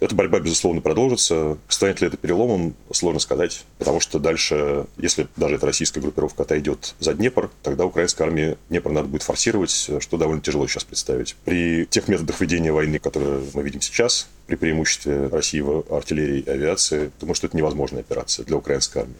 Эта 0.00 0.14
борьба, 0.14 0.40
безусловно, 0.40 0.80
продолжится. 0.80 1.58
Станет 1.68 2.00
ли 2.00 2.08
это 2.08 2.16
переломом, 2.16 2.74
сложно 2.90 3.20
сказать. 3.20 3.64
Потому 3.78 4.00
что 4.00 4.18
дальше, 4.18 4.86
если 4.96 5.28
даже 5.36 5.56
эта 5.56 5.66
российская 5.66 6.00
группировка 6.00 6.42
отойдет 6.42 6.94
за 7.00 7.12
Днепр, 7.12 7.50
тогда 7.62 7.84
украинской 7.84 8.22
армии 8.22 8.56
Днепр 8.70 8.90
надо 8.90 9.08
будет 9.08 9.22
форсировать, 9.22 9.70
что 9.70 10.16
довольно 10.16 10.40
тяжело 10.40 10.66
сейчас 10.66 10.84
представить. 10.84 11.36
При 11.44 11.86
тех 11.86 12.08
методах 12.08 12.40
ведения 12.40 12.72
войны, 12.72 12.98
которые 12.98 13.42
мы 13.52 13.62
видим 13.62 13.82
сейчас, 13.82 14.26
при 14.46 14.56
преимуществе 14.56 15.26
России 15.26 15.60
в 15.60 15.84
артиллерии 15.90 16.40
и 16.40 16.50
авиации, 16.50 17.10
думаю, 17.20 17.34
что 17.34 17.46
это 17.46 17.56
невозможная 17.56 18.00
операция 18.00 18.44
для 18.46 18.56
украинской 18.56 19.02
армии. 19.02 19.16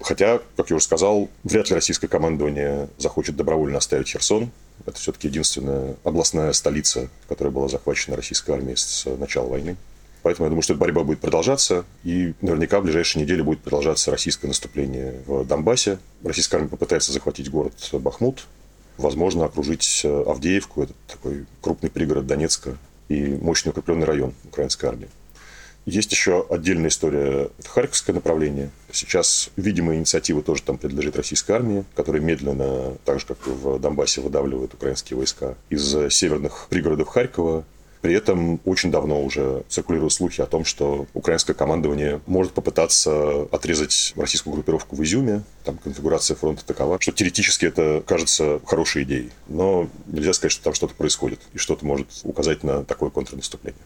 Хотя, 0.00 0.40
как 0.56 0.70
я 0.70 0.76
уже 0.76 0.84
сказал, 0.84 1.30
вряд 1.44 1.70
ли 1.70 1.74
российское 1.74 2.08
командование 2.08 2.88
захочет 2.98 3.36
добровольно 3.36 3.78
оставить 3.78 4.08
Херсон. 4.08 4.50
Это 4.84 4.98
все-таки 4.98 5.28
единственная 5.28 5.96
областная 6.04 6.52
столица, 6.52 7.08
которая 7.28 7.52
была 7.52 7.68
захвачена 7.68 8.16
российской 8.16 8.50
армией 8.50 8.76
с 8.76 9.06
начала 9.16 9.46
войны. 9.46 9.76
Поэтому 10.26 10.46
я 10.46 10.48
думаю, 10.48 10.62
что 10.62 10.72
эта 10.72 10.80
борьба 10.80 11.04
будет 11.04 11.20
продолжаться, 11.20 11.84
и 12.02 12.34
наверняка 12.40 12.80
в 12.80 12.82
ближайшие 12.82 13.22
недели 13.22 13.42
будет 13.42 13.60
продолжаться 13.60 14.10
российское 14.10 14.48
наступление 14.48 15.22
в 15.24 15.44
Донбассе. 15.44 16.00
Российская 16.24 16.56
армия 16.56 16.68
попытается 16.68 17.12
захватить 17.12 17.48
город 17.48 17.74
Бахмут, 17.92 18.48
возможно, 18.98 19.44
окружить 19.44 20.00
э, 20.02 20.24
Авдеевку, 20.26 20.82
это 20.82 20.94
такой 21.06 21.46
крупный 21.60 21.90
пригород 21.90 22.26
Донецка, 22.26 22.76
и 23.08 23.38
мощный 23.40 23.70
укрепленный 23.70 24.04
район 24.04 24.34
украинской 24.42 24.86
армии. 24.86 25.08
Есть 25.84 26.10
еще 26.10 26.44
отдельная 26.50 26.88
история, 26.88 27.48
это 27.56 27.68
Харьковское 27.68 28.12
направление. 28.12 28.70
Сейчас, 28.90 29.50
видимо, 29.54 29.94
инициатива 29.94 30.42
тоже 30.42 30.62
там 30.62 30.76
принадлежит 30.76 31.14
российской 31.14 31.52
армии, 31.52 31.84
которая 31.94 32.20
медленно, 32.20 32.96
так 33.04 33.20
же, 33.20 33.26
как 33.26 33.38
и 33.46 33.50
в 33.50 33.78
Донбассе, 33.78 34.22
выдавливает 34.22 34.74
украинские 34.74 35.18
войска 35.18 35.54
из 35.70 35.88
северных 36.12 36.66
пригородов 36.68 37.06
Харькова 37.06 37.64
при 38.06 38.14
этом 38.14 38.60
очень 38.64 38.92
давно 38.92 39.20
уже 39.20 39.64
циркулируют 39.68 40.12
слухи 40.12 40.40
о 40.40 40.46
том, 40.46 40.64
что 40.64 41.08
украинское 41.12 41.56
командование 41.56 42.20
может 42.26 42.52
попытаться 42.52 43.48
отрезать 43.50 44.12
российскую 44.14 44.54
группировку 44.54 44.94
в 44.94 45.02
Изюме. 45.02 45.42
Там 45.64 45.76
конфигурация 45.76 46.36
фронта 46.36 46.64
такова, 46.64 47.00
что 47.00 47.10
теоретически 47.10 47.66
это 47.66 48.04
кажется 48.06 48.60
хорошей 48.64 49.02
идеей. 49.02 49.32
Но 49.48 49.88
нельзя 50.06 50.34
сказать, 50.34 50.52
что 50.52 50.62
там 50.62 50.74
что-то 50.74 50.94
происходит 50.94 51.40
и 51.52 51.58
что-то 51.58 51.84
может 51.84 52.06
указать 52.22 52.62
на 52.62 52.84
такое 52.84 53.10
контрнаступление. 53.10 53.82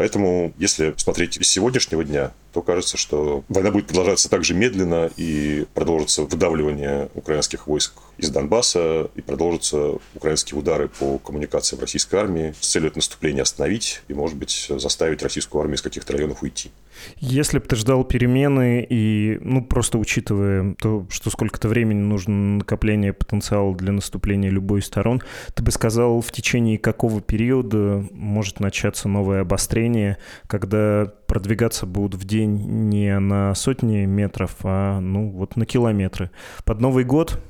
Поэтому, 0.00 0.54
если 0.56 0.94
смотреть 0.96 1.34
с 1.34 1.46
сегодняшнего 1.46 2.02
дня, 2.02 2.32
то 2.54 2.62
кажется, 2.62 2.96
что 2.96 3.44
война 3.50 3.70
будет 3.70 3.88
продолжаться 3.88 4.30
так 4.30 4.44
же 4.44 4.54
медленно 4.54 5.10
и 5.18 5.66
продолжится 5.74 6.22
выдавливание 6.22 7.10
украинских 7.14 7.66
войск 7.66 7.92
из 8.16 8.30
Донбасса 8.30 9.10
и 9.14 9.20
продолжатся 9.20 9.98
украинские 10.14 10.58
удары 10.58 10.88
по 10.88 11.18
коммуникации 11.18 11.76
в 11.76 11.80
российской 11.80 12.16
армии 12.16 12.54
с 12.62 12.68
целью 12.68 12.88
это 12.88 12.96
наступление 12.96 13.42
остановить 13.42 14.00
и, 14.08 14.14
может 14.14 14.38
быть, 14.38 14.70
заставить 14.70 15.22
российскую 15.22 15.60
армию 15.60 15.76
из 15.76 15.82
каких-то 15.82 16.14
районов 16.14 16.42
уйти. 16.42 16.70
Если 17.16 17.58
бы 17.58 17.64
ты 17.66 17.76
ждал 17.76 18.04
перемены 18.04 18.86
и, 18.88 19.38
ну, 19.42 19.64
просто 19.64 19.98
учитывая 19.98 20.74
то, 20.74 21.06
что 21.10 21.30
сколько-то 21.30 21.68
времени 21.68 22.00
нужно 22.00 22.34
на 22.34 22.56
накопление 22.58 23.12
потенциала 23.12 23.74
для 23.74 23.92
наступления 23.92 24.50
любой 24.50 24.80
из 24.80 24.86
сторон, 24.86 25.22
ты 25.54 25.62
бы 25.62 25.70
сказал, 25.70 26.20
в 26.20 26.32
течение 26.32 26.78
какого 26.78 27.20
периода 27.20 28.04
может 28.12 28.60
начаться 28.60 29.08
новое 29.08 29.42
обострение, 29.42 30.18
когда 30.46 31.12
продвигаться 31.26 31.86
будут 31.86 32.20
в 32.20 32.24
день 32.24 32.88
не 32.88 33.18
на 33.18 33.54
сотни 33.54 34.04
метров, 34.04 34.56
а, 34.62 35.00
ну, 35.00 35.30
вот 35.30 35.56
на 35.56 35.66
километры. 35.66 36.30
Под 36.64 36.80
Новый 36.80 37.04
год 37.04 37.40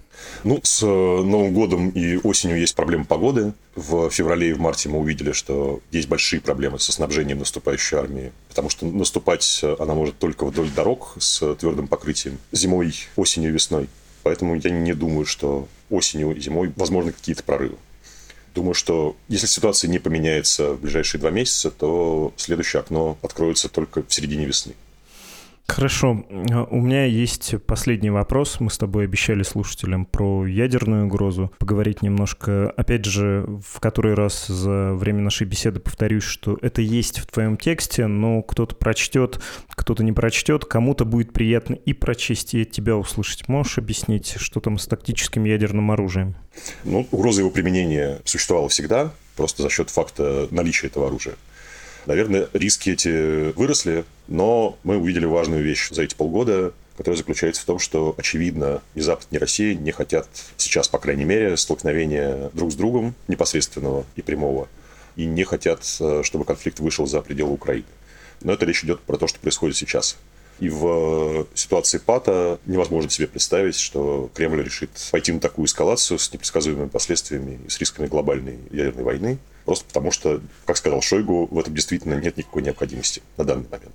ну, 0.44 0.61
с 0.62 0.83
э, 0.83 0.87
Новым 0.87 1.52
годом 1.52 1.90
и 1.90 2.16
осенью 2.16 2.59
есть 2.59 2.74
проблемы 2.74 3.04
погоды. 3.04 3.52
В 3.74 4.11
феврале 4.11 4.50
и 4.50 4.52
в 4.52 4.61
марте 4.61 4.88
мы 4.88 4.98
увидели, 4.98 5.33
что 5.33 5.80
есть 5.90 6.09
большие 6.09 6.40
проблемы 6.40 6.78
со 6.78 6.92
снабжением 6.92 7.38
наступающей 7.38 7.96
армии, 7.96 8.33
потому 8.48 8.68
что 8.68 8.87
наступать 8.87 9.61
э, 9.62 9.76
она 9.78 9.94
может 9.94 10.18
только 10.18 10.44
вдоль 10.46 10.70
дорог 10.70 11.14
с 11.18 11.54
твердым 11.56 11.88
покрытием 11.88 12.38
зимой, 12.52 12.94
осенью, 13.16 13.52
весной. 13.52 13.88
Поэтому 14.22 14.54
я 14.54 14.70
не 14.70 14.94
думаю, 14.94 15.26
что 15.26 15.68
осенью 15.88 16.37
и 16.37 16.40
зимой 16.40 16.72
возможны 16.76 17.12
какие-то 17.12 17.42
прорывы. 17.42 17.76
Думаю, 18.54 18.74
что 18.74 19.16
если 19.28 19.46
ситуация 19.46 19.88
не 19.88 19.98
поменяется 19.98 20.72
в 20.72 20.80
ближайшие 20.80 21.20
два 21.20 21.30
месяца, 21.30 21.70
то 21.70 22.33
следующее 22.37 22.80
окно 22.80 23.16
откроется 23.22 23.68
только 23.68 24.02
в 24.02 24.12
середине 24.12 24.44
весны. 24.44 24.74
Хорошо. 25.70 26.24
У 26.70 26.80
меня 26.80 27.04
есть 27.04 27.54
последний 27.64 28.11
вопрос. 28.11 28.59
Мы 28.59 28.70
с 28.70 28.76
тобой 28.76 29.04
обещали 29.04 29.44
слушателям 29.44 30.04
про 30.04 30.44
ядерную 30.44 31.06
угрозу 31.06 31.52
поговорить 31.59 32.02
немножко. 32.02 32.70
Опять 32.70 33.04
же, 33.04 33.46
в 33.64 33.78
который 33.78 34.14
раз 34.14 34.48
за 34.48 34.92
время 34.94 35.22
нашей 35.22 35.46
беседы 35.46 35.78
повторюсь, 35.78 36.24
что 36.24 36.59
это 36.61 36.83
есть 36.83 37.20
в 37.20 37.26
твоем 37.26 37.56
тексте, 37.56 38.09
но 38.09 38.42
кто-то 38.42 38.74
прочтет, 38.74 39.40
кто-то 39.68 40.02
не 40.02 40.12
прочтет, 40.12 40.64
кому-то 40.64 41.04
будет 41.04 41.33
приятно 41.33 41.74
и 41.74 41.92
прочесть, 41.92 42.54
и 42.54 42.66
тебя 42.66 42.96
услышать. 42.96 43.48
Можешь 43.48 43.78
объяснить, 43.78 44.35
что 44.38 44.59
там 44.59 44.76
с 44.76 44.88
тактическим 44.88 45.44
ядерным 45.44 45.92
оружием? 45.92 46.35
Ну, 46.83 47.06
угроза 47.12 47.42
его 47.42 47.50
применения 47.50 48.20
существовала 48.24 48.68
всегда, 48.68 49.12
просто 49.37 49.62
за 49.62 49.70
счет 49.70 49.88
факта 49.88 50.48
наличия 50.50 50.88
этого 50.88 51.06
оружия. 51.06 51.37
Наверное, 52.07 52.49
риски 52.53 52.91
эти 52.91 53.53
выросли, 53.53 54.05
но 54.29 54.79
мы 54.85 54.97
увидели 54.97 55.27
важную 55.27 55.63
вещь 55.63 55.91
за 55.91 56.03
эти 56.03 56.15
полгода, 56.15 56.73
которая 56.97 57.17
заключается 57.17 57.63
в 57.63 57.65
том, 57.65 57.79
что, 57.79 58.15
очевидно, 58.19 58.83
ни 58.95 59.01
Запад, 59.01 59.27
ни 59.31 59.39
Россия 59.39 59.75
не 59.75 59.91
хотят 59.91 60.29
сейчас, 60.57 60.89
по 60.89 60.99
крайней 60.99 61.25
мере, 61.25 61.57
столкновения 61.57 62.51
друг 62.53 62.73
с 62.73 62.75
другом 62.75 63.15
непосредственного 63.29 64.05
и 64.17 64.23
прямого, 64.23 64.69
и 65.17 65.25
не 65.25 65.45
хотят, 65.45 65.81
э, 66.01 66.23
чтобы 66.25 66.45
конфликт 66.45 66.79
вышел 66.81 67.07
за 67.07 67.23
пределы 67.23 67.53
Украины. 67.53 67.87
Но 68.43 68.53
это 68.53 68.67
речь 68.67 68.85
идет 68.85 69.01
про 69.01 69.17
то, 69.17 69.27
что 69.27 69.39
происходит 69.39 69.77
сейчас. 69.77 70.17
И 70.59 70.69
в 70.69 71.47
ситуации 71.55 71.97
ПАТа 71.97 72.59
невозможно 72.67 73.09
себе 73.09 73.27
представить, 73.27 73.77
что 73.77 74.31
Кремль 74.35 74.63
решит 74.63 74.91
пойти 75.11 75.33
на 75.33 75.41
такую 75.41 75.67
эскалацию 75.67 76.19
с 76.19 76.31
непредсказуемыми 76.33 76.89
последствиями 76.89 77.59
и 77.67 77.71
с 77.71 77.79
рисками 77.79 78.09
глобальной 78.09 78.59
ядерной 78.71 79.05
войны, 79.05 79.39
просто 79.64 79.85
потому 79.87 80.11
что, 80.11 80.40
как 80.66 80.77
сказал 80.77 81.03
Шойгу, 81.03 81.46
в 81.51 81.59
этом 81.59 81.75
действительно 81.75 82.14
нет 82.14 82.37
никакой 82.37 82.62
необходимости 82.62 83.23
на 83.37 83.44
данный 83.44 83.66
момент. 83.70 83.94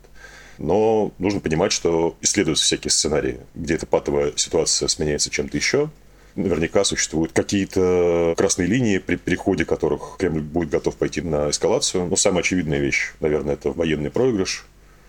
Но 0.58 1.12
нужно 1.17 1.39
понимать, 1.39 1.71
что 1.71 2.15
исследуются 2.21 2.65
всякие 2.65 2.91
сценарии, 2.91 3.39
где 3.56 3.75
эта 3.75 3.86
патовая 3.86 4.34
ситуация 4.36 4.88
сменяется 4.88 5.30
чем-то 5.30 5.58
еще, 5.58 5.89
наверняка 6.36 6.84
существуют 6.84 7.32
какие-то 7.32 8.34
красные 8.38 8.67
линии, 8.67 8.97
при 8.97 9.15
переходе 9.15 9.65
которых 9.65 10.15
Кремль 10.17 10.41
будет 10.41 10.69
готов 10.69 10.95
пойти 10.95 11.21
на 11.21 11.49
эскалацию. 11.49 12.06
Но 12.08 12.15
самая 12.15 12.41
очевидная 12.41 12.80
вещь, 12.80 13.13
наверное, 13.19 13.54
это 13.54 13.71
военный 13.71 14.12
проигрыш. 14.12 14.65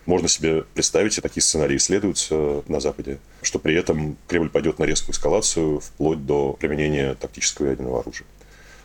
Можно 0.06 0.28
себе 0.28 0.62
представить, 0.74 1.18
и 1.18 1.20
такие 1.20 1.42
сценарии 1.42 1.76
исследуются 1.76 2.62
на 2.68 2.78
Западе, 2.78 3.18
что 3.42 3.58
при 3.58 3.74
этом 3.74 4.16
Кремль 4.28 4.48
пойдет 4.48 4.78
на 4.78 4.84
резкую 4.84 5.14
эскалацию 5.14 5.80
вплоть 5.80 6.24
до 6.24 6.52
применения 6.52 7.14
тактического 7.14 7.70
ядерного 7.70 8.00
оружия. 8.00 8.26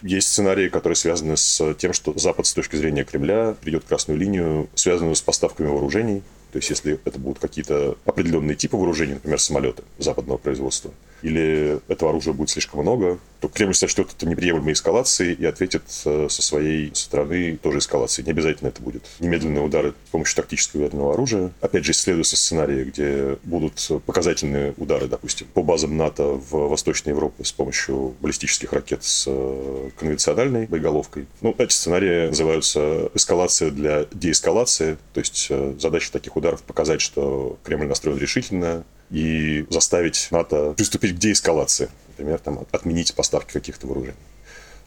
Есть 0.02 0.30
сценарии, 0.30 0.70
которые 0.70 0.96
связаны 0.96 1.38
с 1.38 1.74
тем, 1.76 1.94
что 1.94 2.18
Запад 2.18 2.48
с 2.48 2.54
точки 2.54 2.76
зрения 2.76 3.04
Кремля 3.04 3.56
придет 3.62 3.84
красную 3.84 4.20
линию, 4.20 4.70
связанную 4.74 5.16
с 5.16 5.22
поставками 5.22 5.68
вооружений. 5.68 6.24
То 6.52 6.58
есть, 6.58 6.70
если 6.70 7.00
это 7.06 7.20
будут 7.20 7.40
какие-то 7.40 7.98
определенные 8.06 8.56
типы 8.56 8.78
вооружений, 8.78 9.14
например, 9.14 9.40
самолеты 9.40 9.84
западного 10.00 10.38
производства, 10.38 10.92
или 11.22 11.80
этого 11.88 12.12
оружия 12.12 12.34
будет 12.34 12.50
слишком 12.50 12.82
много, 12.82 13.20
то 13.40 13.48
Кремль 13.48 13.74
сочтет 13.74 14.10
это 14.16 14.28
неприемлемой 14.28 14.74
эскалацией 14.74 15.34
и 15.34 15.46
ответит 15.46 15.84
э, 16.06 16.28
со 16.30 16.42
своей 16.42 16.94
стороны 16.94 17.58
тоже 17.58 17.80
эскалацией. 17.80 18.26
Не 18.26 18.32
обязательно 18.32 18.68
это 18.68 18.82
будет 18.82 19.04
немедленные 19.20 19.64
удары 19.64 19.94
с 20.08 20.10
помощью 20.12 20.36
тактического 20.36 20.84
ядерного 20.84 21.14
оружия. 21.14 21.52
Опять 21.60 21.86
же, 21.86 21.92
исследуются 21.92 22.38
сценарии, 22.38 22.84
где 22.84 23.38
будут 23.44 23.90
показательные 24.06 24.74
удары, 24.78 25.08
допустим, 25.08 25.48
по 25.54 25.64
базам 25.64 25.98
НАТО 25.98 26.24
в 26.24 26.70
Восточной 26.70 27.10
Европе 27.10 27.44
с 27.44 27.52
помощью 27.52 28.16
баллистических 28.22 28.72
ракет 28.74 29.04
с 29.04 29.26
э, 29.28 29.90
конвенциональной 29.98 30.68
боеголовкой. 30.68 31.28
Ну, 31.42 31.56
эти 31.58 31.74
сценарии 31.74 32.28
называются 32.28 33.10
эскалация 33.16 33.72
для 33.72 34.06
деэскалации, 34.14 34.98
то 35.14 35.20
есть 35.20 35.48
э, 35.50 35.74
задача 35.80 36.12
таких 36.12 36.36
ударов 36.36 36.62
показать, 36.62 37.02
что 37.02 37.58
Кремль 37.64 37.88
настроен 37.88 38.18
решительно, 38.18 38.84
и 39.12 39.66
заставить 39.70 40.28
НАТО 40.32 40.74
приступить 40.76 41.16
к 41.16 41.20
деэскалации, 41.20 41.90
например, 42.10 42.40
там, 42.40 42.66
отменить 42.72 43.14
поставки 43.14 43.52
каких-то 43.52 43.88
вооружений. 43.88 44.18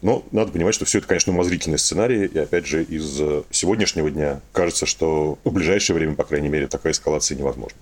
Но 0.01 0.23
надо 0.31 0.51
понимать, 0.51 0.75
что 0.75 0.85
все 0.85 0.97
это, 0.97 1.07
конечно, 1.07 1.31
умозрительные 1.31 1.77
сценарии, 1.77 2.27
и 2.27 2.37
опять 2.37 2.65
же 2.65 2.83
из 2.83 3.17
сегодняшнего 3.51 4.11
дня 4.11 4.41
кажется, 4.51 4.85
что 4.85 5.39
в 5.43 5.51
ближайшее 5.51 5.95
время, 5.95 6.15
по 6.15 6.23
крайней 6.23 6.49
мере, 6.49 6.67
такая 6.67 6.93
эскалация 6.93 7.37
невозможна. 7.37 7.77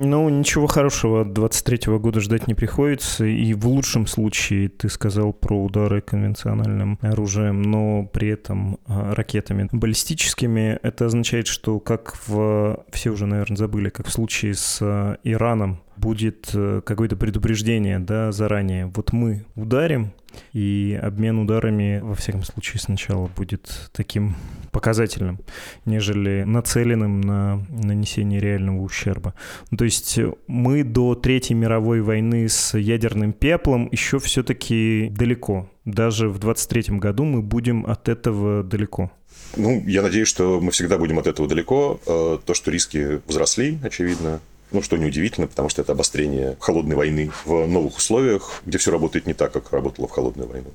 Ну, 0.00 0.28
ничего 0.28 0.68
хорошего 0.68 1.22
от 1.22 1.32
23 1.32 1.98
года 1.98 2.20
ждать 2.20 2.46
не 2.46 2.54
приходится. 2.54 3.24
И 3.24 3.52
в 3.54 3.66
лучшем 3.66 4.06
случае 4.06 4.68
ты 4.68 4.88
сказал 4.88 5.32
про 5.32 5.64
удары 5.64 6.00
конвенциональным 6.00 6.98
оружием, 7.02 7.62
но 7.62 8.04
при 8.06 8.28
этом 8.28 8.78
а, 8.86 9.14
ракетами 9.14 9.68
баллистическими. 9.72 10.78
Это 10.82 11.06
означает, 11.06 11.48
что 11.48 11.80
как 11.80 12.16
в... 12.26 12.84
Все 12.92 13.10
уже, 13.10 13.26
наверное, 13.26 13.56
забыли, 13.56 13.88
как 13.88 14.06
в 14.06 14.12
случае 14.12 14.54
с 14.54 14.78
а, 14.80 15.16
Ираном, 15.24 15.80
будет 15.98 16.50
э, 16.54 16.80
какое-то 16.84 17.16
предупреждение, 17.16 17.98
да, 17.98 18.32
заранее. 18.32 18.86
Вот 18.86 19.12
мы 19.12 19.44
ударим, 19.54 20.12
и 20.52 20.98
обмен 21.00 21.38
ударами, 21.38 22.00
во 22.02 22.14
всяком 22.14 22.42
случае, 22.42 22.80
сначала 22.80 23.28
будет 23.28 23.90
таким 23.92 24.36
показательным, 24.70 25.40
нежели 25.84 26.44
нацеленным 26.44 27.20
на 27.20 27.64
нанесение 27.70 28.40
реального 28.40 28.82
ущерба. 28.82 29.34
Ну, 29.70 29.78
то 29.78 29.84
есть 29.84 30.18
мы 30.46 30.84
до 30.84 31.14
Третьей 31.14 31.56
мировой 31.56 32.00
войны 32.02 32.48
с 32.48 32.76
ядерным 32.76 33.32
пеплом 33.32 33.88
еще 33.90 34.18
все-таки 34.18 35.08
далеко. 35.10 35.70
Даже 35.84 36.28
в 36.28 36.38
23 36.38 36.98
году 36.98 37.24
мы 37.24 37.42
будем 37.42 37.86
от 37.86 38.08
этого 38.08 38.62
далеко. 38.62 39.10
Ну, 39.56 39.82
я 39.86 40.02
надеюсь, 40.02 40.28
что 40.28 40.60
мы 40.60 40.70
всегда 40.70 40.98
будем 40.98 41.18
от 41.18 41.26
этого 41.26 41.48
далеко. 41.48 42.00
Э, 42.06 42.38
то, 42.44 42.54
что 42.54 42.70
риски 42.70 43.20
возросли, 43.26 43.78
очевидно, 43.82 44.40
ну, 44.70 44.82
что 44.82 44.96
неудивительно, 44.96 45.46
потому 45.46 45.68
что 45.68 45.82
это 45.82 45.92
обострение 45.92 46.56
холодной 46.60 46.96
войны 46.96 47.30
в 47.44 47.66
новых 47.66 47.96
условиях, 47.96 48.62
где 48.66 48.78
все 48.78 48.90
работает 48.90 49.26
не 49.26 49.34
так, 49.34 49.52
как 49.52 49.72
работало 49.72 50.08
в 50.08 50.10
холодную 50.10 50.48
войну. 50.48 50.70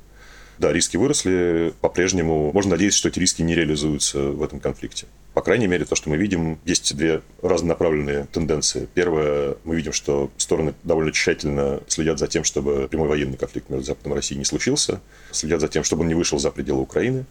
Да, 0.60 0.72
риски 0.72 0.98
выросли, 0.98 1.74
по-прежнему 1.82 2.52
можно 2.54 2.72
надеяться, 2.72 3.00
что 3.00 3.10
эти 3.10 3.20
риски 3.20 3.42
не 3.42 3.56
реализуются 3.56 4.20
в 4.20 4.44
этом 4.44 4.60
конфликте. 4.60 5.08
По 5.34 5.42
крайней 5.42 5.66
мере, 5.66 5.84
то, 5.84 5.96
что 5.96 6.12
мы 6.12 6.18
видим, 6.18 6.60
есть 6.64 6.96
две 6.96 7.22
разнонаправленные 7.42 8.28
тенденции. 8.32 8.88
Первое, 8.94 9.56
мы 9.64 9.76
видим, 9.76 9.92
что 9.92 10.30
стороны 10.38 10.76
довольно 10.84 11.12
тщательно 11.12 11.82
следят 11.88 12.20
за 12.20 12.28
тем, 12.28 12.44
чтобы 12.44 12.88
прямой 12.88 13.08
военный 13.08 13.38
конфликт 13.38 13.70
между 13.70 13.86
Западом 13.86 14.14
и 14.14 14.16
Россией 14.16 14.38
не 14.38 14.46
случился, 14.46 15.02
следят 15.32 15.60
за 15.60 15.68
тем, 15.70 15.84
чтобы 15.84 16.04
он 16.04 16.08
не 16.08 16.14
вышел 16.14 16.38
за 16.38 16.52
пределы 16.52 16.82
Украины. 16.82 17.26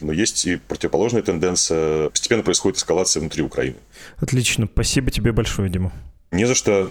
Но 0.00 0.12
есть 0.12 0.46
и 0.46 0.56
противоположная 0.56 1.22
тенденция. 1.22 2.10
Постепенно 2.10 2.42
происходит 2.42 2.78
эскалация 2.78 3.20
внутри 3.20 3.42
Украины. 3.42 3.76
Отлично. 4.18 4.68
Спасибо 4.72 5.10
тебе 5.10 5.32
большое, 5.32 5.70
Дима. 5.70 5.92
Не 6.30 6.44
за 6.44 6.54
что. 6.54 6.88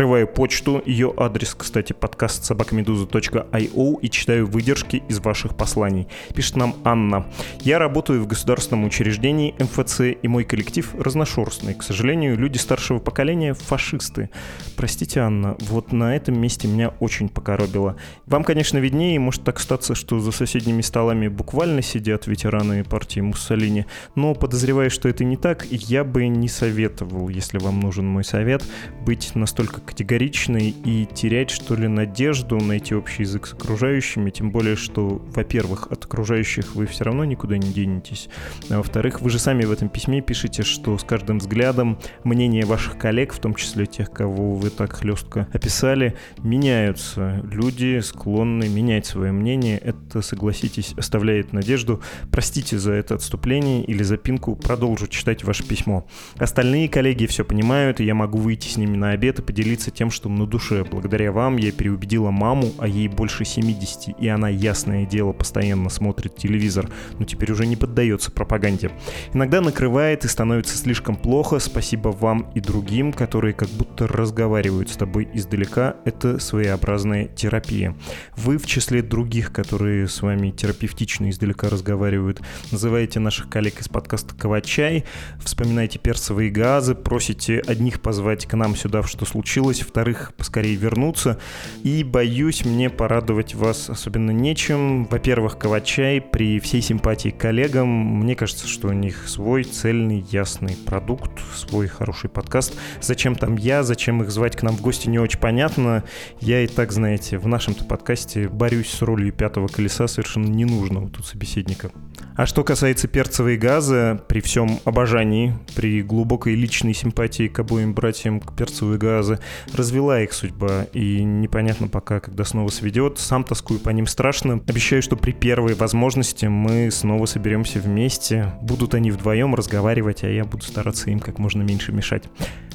Открываю 0.00 0.26
почту, 0.26 0.82
ее 0.86 1.12
адрес, 1.14 1.54
кстати, 1.54 1.92
подкаст 1.92 2.46
собакамедуза.io 2.46 4.00
и 4.00 4.08
читаю 4.08 4.46
выдержки 4.46 5.02
из 5.10 5.18
ваших 5.18 5.54
посланий. 5.58 6.08
Пишет 6.34 6.56
нам 6.56 6.74
Анна. 6.84 7.26
Я 7.60 7.78
работаю 7.78 8.22
в 8.22 8.26
государственном 8.26 8.86
учреждении 8.86 9.54
МФЦ, 9.58 10.00
и 10.22 10.26
мой 10.26 10.44
коллектив 10.44 10.94
разношерстный. 10.98 11.74
К 11.74 11.82
сожалению, 11.82 12.38
люди 12.38 12.56
старшего 12.56 12.98
поколения— 12.98 13.52
фашисты. 13.54 14.30
Простите, 14.74 15.20
Анна, 15.20 15.56
вот 15.60 15.92
на 15.92 16.16
этом 16.16 16.40
месте 16.40 16.66
меня 16.66 16.94
очень 16.98 17.28
покоробило. 17.28 17.96
Вам, 18.24 18.42
конечно, 18.42 18.78
виднее, 18.78 19.20
может 19.20 19.44
так 19.44 19.60
статься, 19.60 19.94
что 19.94 20.18
за 20.18 20.32
соседними 20.32 20.80
столами 20.80 21.28
буквально 21.28 21.82
сидят 21.82 22.26
ветераны 22.26 22.84
партии 22.84 23.20
Муссолини, 23.20 23.84
но 24.14 24.34
подозреваю, 24.34 24.90
что 24.90 25.10
это 25.10 25.24
не 25.24 25.36
так, 25.36 25.66
я 25.70 26.04
бы 26.04 26.26
не 26.26 26.48
советовал, 26.48 27.28
если 27.28 27.58
вам 27.58 27.80
нужен 27.80 28.06
мой 28.06 28.24
совет, 28.24 28.64
быть 29.04 29.34
настолько 29.34 29.82
категоричный 29.90 30.70
и 30.84 31.04
терять, 31.12 31.50
что 31.50 31.74
ли, 31.74 31.88
надежду 31.88 32.58
найти 32.58 32.94
общий 32.94 33.24
язык 33.24 33.48
с 33.48 33.52
окружающими, 33.54 34.30
тем 34.30 34.52
более, 34.52 34.76
что, 34.76 35.20
во-первых, 35.34 35.88
от 35.90 36.04
окружающих 36.04 36.76
вы 36.76 36.86
все 36.86 37.02
равно 37.04 37.24
никуда 37.24 37.58
не 37.58 37.72
денетесь, 37.72 38.28
а 38.68 38.76
во-вторых, 38.76 39.20
вы 39.20 39.30
же 39.30 39.40
сами 39.40 39.64
в 39.64 39.72
этом 39.72 39.88
письме 39.88 40.20
пишете, 40.20 40.62
что 40.62 40.96
с 40.96 41.02
каждым 41.02 41.38
взглядом 41.38 41.98
мнения 42.22 42.64
ваших 42.64 42.98
коллег, 42.98 43.32
в 43.32 43.40
том 43.40 43.56
числе 43.56 43.86
тех, 43.86 44.12
кого 44.12 44.54
вы 44.54 44.70
так 44.70 44.92
хлестко 44.92 45.48
описали, 45.52 46.14
меняются. 46.38 47.40
Люди 47.50 47.98
склонны 48.00 48.68
менять 48.68 49.06
свое 49.06 49.32
мнение. 49.32 49.78
Это, 49.78 50.22
согласитесь, 50.22 50.94
оставляет 50.96 51.52
надежду. 51.52 52.00
Простите 52.30 52.78
за 52.78 52.92
это 52.92 53.16
отступление 53.16 53.84
или 53.84 54.02
запинку, 54.02 54.54
продолжу 54.54 55.08
читать 55.08 55.42
ваше 55.42 55.64
письмо. 55.64 56.06
Остальные 56.36 56.88
коллеги 56.88 57.26
все 57.26 57.44
понимают, 57.44 58.00
и 58.00 58.04
я 58.04 58.14
могу 58.14 58.38
выйти 58.38 58.68
с 58.68 58.76
ними 58.76 58.96
на 58.96 59.10
обед 59.10 59.38
и 59.38 59.42
поделиться 59.42 59.79
поделиться 59.80 59.90
тем, 59.90 60.10
что 60.10 60.28
на 60.28 60.46
душе. 60.46 60.84
Благодаря 60.84 61.32
вам 61.32 61.56
я 61.56 61.72
переубедила 61.72 62.30
маму, 62.30 62.72
а 62.78 62.86
ей 62.86 63.08
больше 63.08 63.44
70, 63.44 64.20
и 64.20 64.28
она, 64.28 64.48
ясное 64.48 65.06
дело, 65.06 65.32
постоянно 65.32 65.88
смотрит 65.88 66.36
телевизор, 66.36 66.88
но 67.18 67.24
теперь 67.24 67.52
уже 67.52 67.66
не 67.66 67.76
поддается 67.76 68.30
пропаганде. 68.30 68.90
Иногда 69.32 69.60
накрывает 69.60 70.24
и 70.24 70.28
становится 70.28 70.76
слишком 70.76 71.16
плохо, 71.16 71.58
спасибо 71.58 72.08
вам 72.08 72.50
и 72.54 72.60
другим, 72.60 73.12
которые 73.12 73.54
как 73.54 73.68
будто 73.70 74.06
разговаривают 74.06 74.90
с 74.90 74.96
тобой 74.96 75.28
издалека, 75.32 75.96
это 76.04 76.38
своеобразная 76.38 77.26
терапия. 77.26 77.94
Вы 78.36 78.58
в 78.58 78.66
числе 78.66 79.02
других, 79.02 79.52
которые 79.52 80.06
с 80.06 80.22
вами 80.22 80.50
терапевтично 80.50 81.30
издалека 81.30 81.68
разговаривают, 81.68 82.40
называете 82.70 83.20
наших 83.20 83.48
коллег 83.48 83.80
из 83.80 83.88
подкаста 83.88 84.34
«Кавачай», 84.34 85.04
вспоминаете 85.40 85.98
перцевые 85.98 86.50
газы, 86.50 86.94
просите 86.94 87.60
одних 87.66 88.00
позвать 88.00 88.46
к 88.46 88.56
нам 88.56 88.76
сюда, 88.76 89.02
что 89.02 89.24
случилось, 89.24 89.59
закончилась, 89.60 89.82
во-вторых, 89.82 90.32
поскорее 90.36 90.74
вернуться. 90.74 91.38
И 91.82 92.02
боюсь, 92.02 92.64
мне 92.64 92.88
порадовать 92.88 93.54
вас 93.54 93.90
особенно 93.90 94.30
нечем. 94.30 95.04
Во-первых, 95.04 95.58
Кавачай, 95.58 96.20
при 96.20 96.60
всей 96.60 96.80
симпатии 96.80 97.28
к 97.28 97.38
коллегам, 97.38 97.88
мне 97.88 98.34
кажется, 98.34 98.66
что 98.66 98.88
у 98.88 98.92
них 98.92 99.28
свой 99.28 99.64
цельный, 99.64 100.24
ясный 100.30 100.76
продукт, 100.86 101.32
свой 101.54 101.88
хороший 101.88 102.30
подкаст. 102.30 102.74
Зачем 103.00 103.34
там 103.34 103.56
я, 103.56 103.82
зачем 103.82 104.22
их 104.22 104.30
звать 104.30 104.56
к 104.56 104.62
нам 104.62 104.76
в 104.76 104.80
гости, 104.80 105.08
не 105.08 105.18
очень 105.18 105.38
понятно. 105.38 106.04
Я 106.40 106.62
и 106.62 106.66
так, 106.66 106.92
знаете, 106.92 107.38
в 107.38 107.46
нашем-то 107.46 107.84
подкасте 107.84 108.48
борюсь 108.48 108.90
с 108.90 109.02
ролью 109.02 109.32
пятого 109.32 109.68
колеса 109.68 110.08
совершенно 110.08 110.46
ненужного 110.46 111.10
тут 111.10 111.26
собеседника. 111.26 111.90
А 112.36 112.46
что 112.46 112.64
касается 112.64 113.08
перцевой 113.08 113.56
газа, 113.56 114.22
при 114.28 114.40
всем 114.40 114.78
обожании, 114.84 115.58
при 115.74 116.02
глубокой 116.02 116.54
личной 116.54 116.94
симпатии 116.94 117.48
к 117.48 117.58
обоим 117.58 117.92
братьям 117.92 118.40
к 118.40 118.56
перцевой 118.56 118.98
газы, 118.98 119.38
развела 119.74 120.22
их 120.22 120.32
судьба, 120.32 120.86
и 120.94 121.22
непонятно 121.22 121.88
пока, 121.88 122.20
когда 122.20 122.44
снова 122.44 122.68
сведет. 122.68 123.18
Сам 123.18 123.44
тоскую 123.44 123.80
по 123.80 123.90
ним 123.90 124.06
страшно. 124.06 124.62
Обещаю, 124.66 125.02
что 125.02 125.16
при 125.16 125.32
первой 125.32 125.74
возможности 125.74 126.46
мы 126.46 126.90
снова 126.90 127.26
соберемся 127.26 127.80
вместе. 127.80 128.54
Будут 128.62 128.94
они 128.94 129.10
вдвоем 129.10 129.54
разговаривать, 129.54 130.24
а 130.24 130.28
я 130.28 130.44
буду 130.44 130.64
стараться 130.64 131.10
им 131.10 131.20
как 131.20 131.38
можно 131.38 131.62
меньше 131.62 131.92
мешать. 131.92 132.24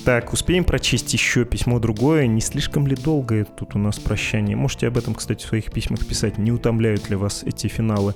Так, 0.04 0.34
успеем 0.34 0.65
прочесть 0.65 1.12
еще 1.13 1.46
письмо 1.46 1.80
другое. 1.80 2.28
Не 2.28 2.41
слишком 2.41 2.86
ли 2.86 2.96
долгое 2.96 3.46
тут 3.46 3.76
у 3.76 3.80
нас 3.80 3.98
прощание? 3.98 4.56
Можете 4.56 4.88
об 4.88 4.98
этом, 5.00 5.15
кстати, 5.15 5.44
в 5.44 5.48
своих 5.48 5.72
письмах 5.72 6.06
писать. 6.06 6.38
Не 6.38 6.52
утомляют 6.52 7.10
ли 7.10 7.15
вас 7.15 7.44
эти 7.44 7.65
финалы? 7.65 8.13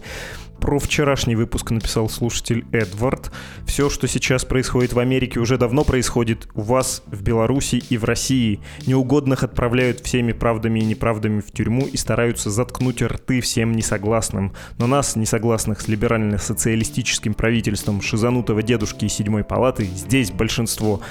Про 0.62 0.78
вчерашний 0.78 1.36
выпуск 1.36 1.72
написал 1.72 2.10
слушатель 2.10 2.66
Эдвард. 2.72 3.32
Все, 3.66 3.90
что 3.90 4.08
сейчас 4.08 4.46
происходит 4.46 4.94
в 4.94 5.00
Америке, 5.00 5.40
уже 5.40 5.58
давно 5.58 5.84
происходит 5.84 6.48
у 6.54 6.62
вас 6.62 7.02
в 7.08 7.24
Беларуси 7.24 7.82
и 7.90 7.98
в 7.98 8.04
России. 8.04 8.60
Неугодных 8.86 9.44
отправляют 9.44 10.02
всеми 10.02 10.32
правдами 10.34 10.80
и 10.80 10.86
неправдами 10.86 11.40
в 11.40 11.52
тюрьму 11.52 11.88
и 11.88 11.98
стараются 11.98 12.50
заткнуть 12.50 13.02
рты 13.02 13.42
всем 13.42 13.72
несогласным. 13.72 14.54
Но 14.78 14.88
нас, 14.88 15.16
несогласных 15.16 15.82
с 15.82 15.88
либерально-социалистическим 15.88 17.34
правительством 17.34 18.02
шизанутого 18.02 18.62
дедушки 18.62 19.06
из 19.06 19.14
седьмой 19.14 19.44
палаты, 19.44 19.86
здесь 19.86 20.32
большинство. 20.32 21.02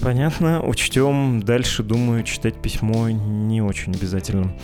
Понятно, 0.00 0.62
учтем. 0.62 1.42
Дальше, 1.42 1.82
думаю, 1.82 2.22
читать 2.22 2.54
письмо 2.62 3.10
не 3.10 3.60
очень 3.60 3.94
обязательно. 3.94 4.54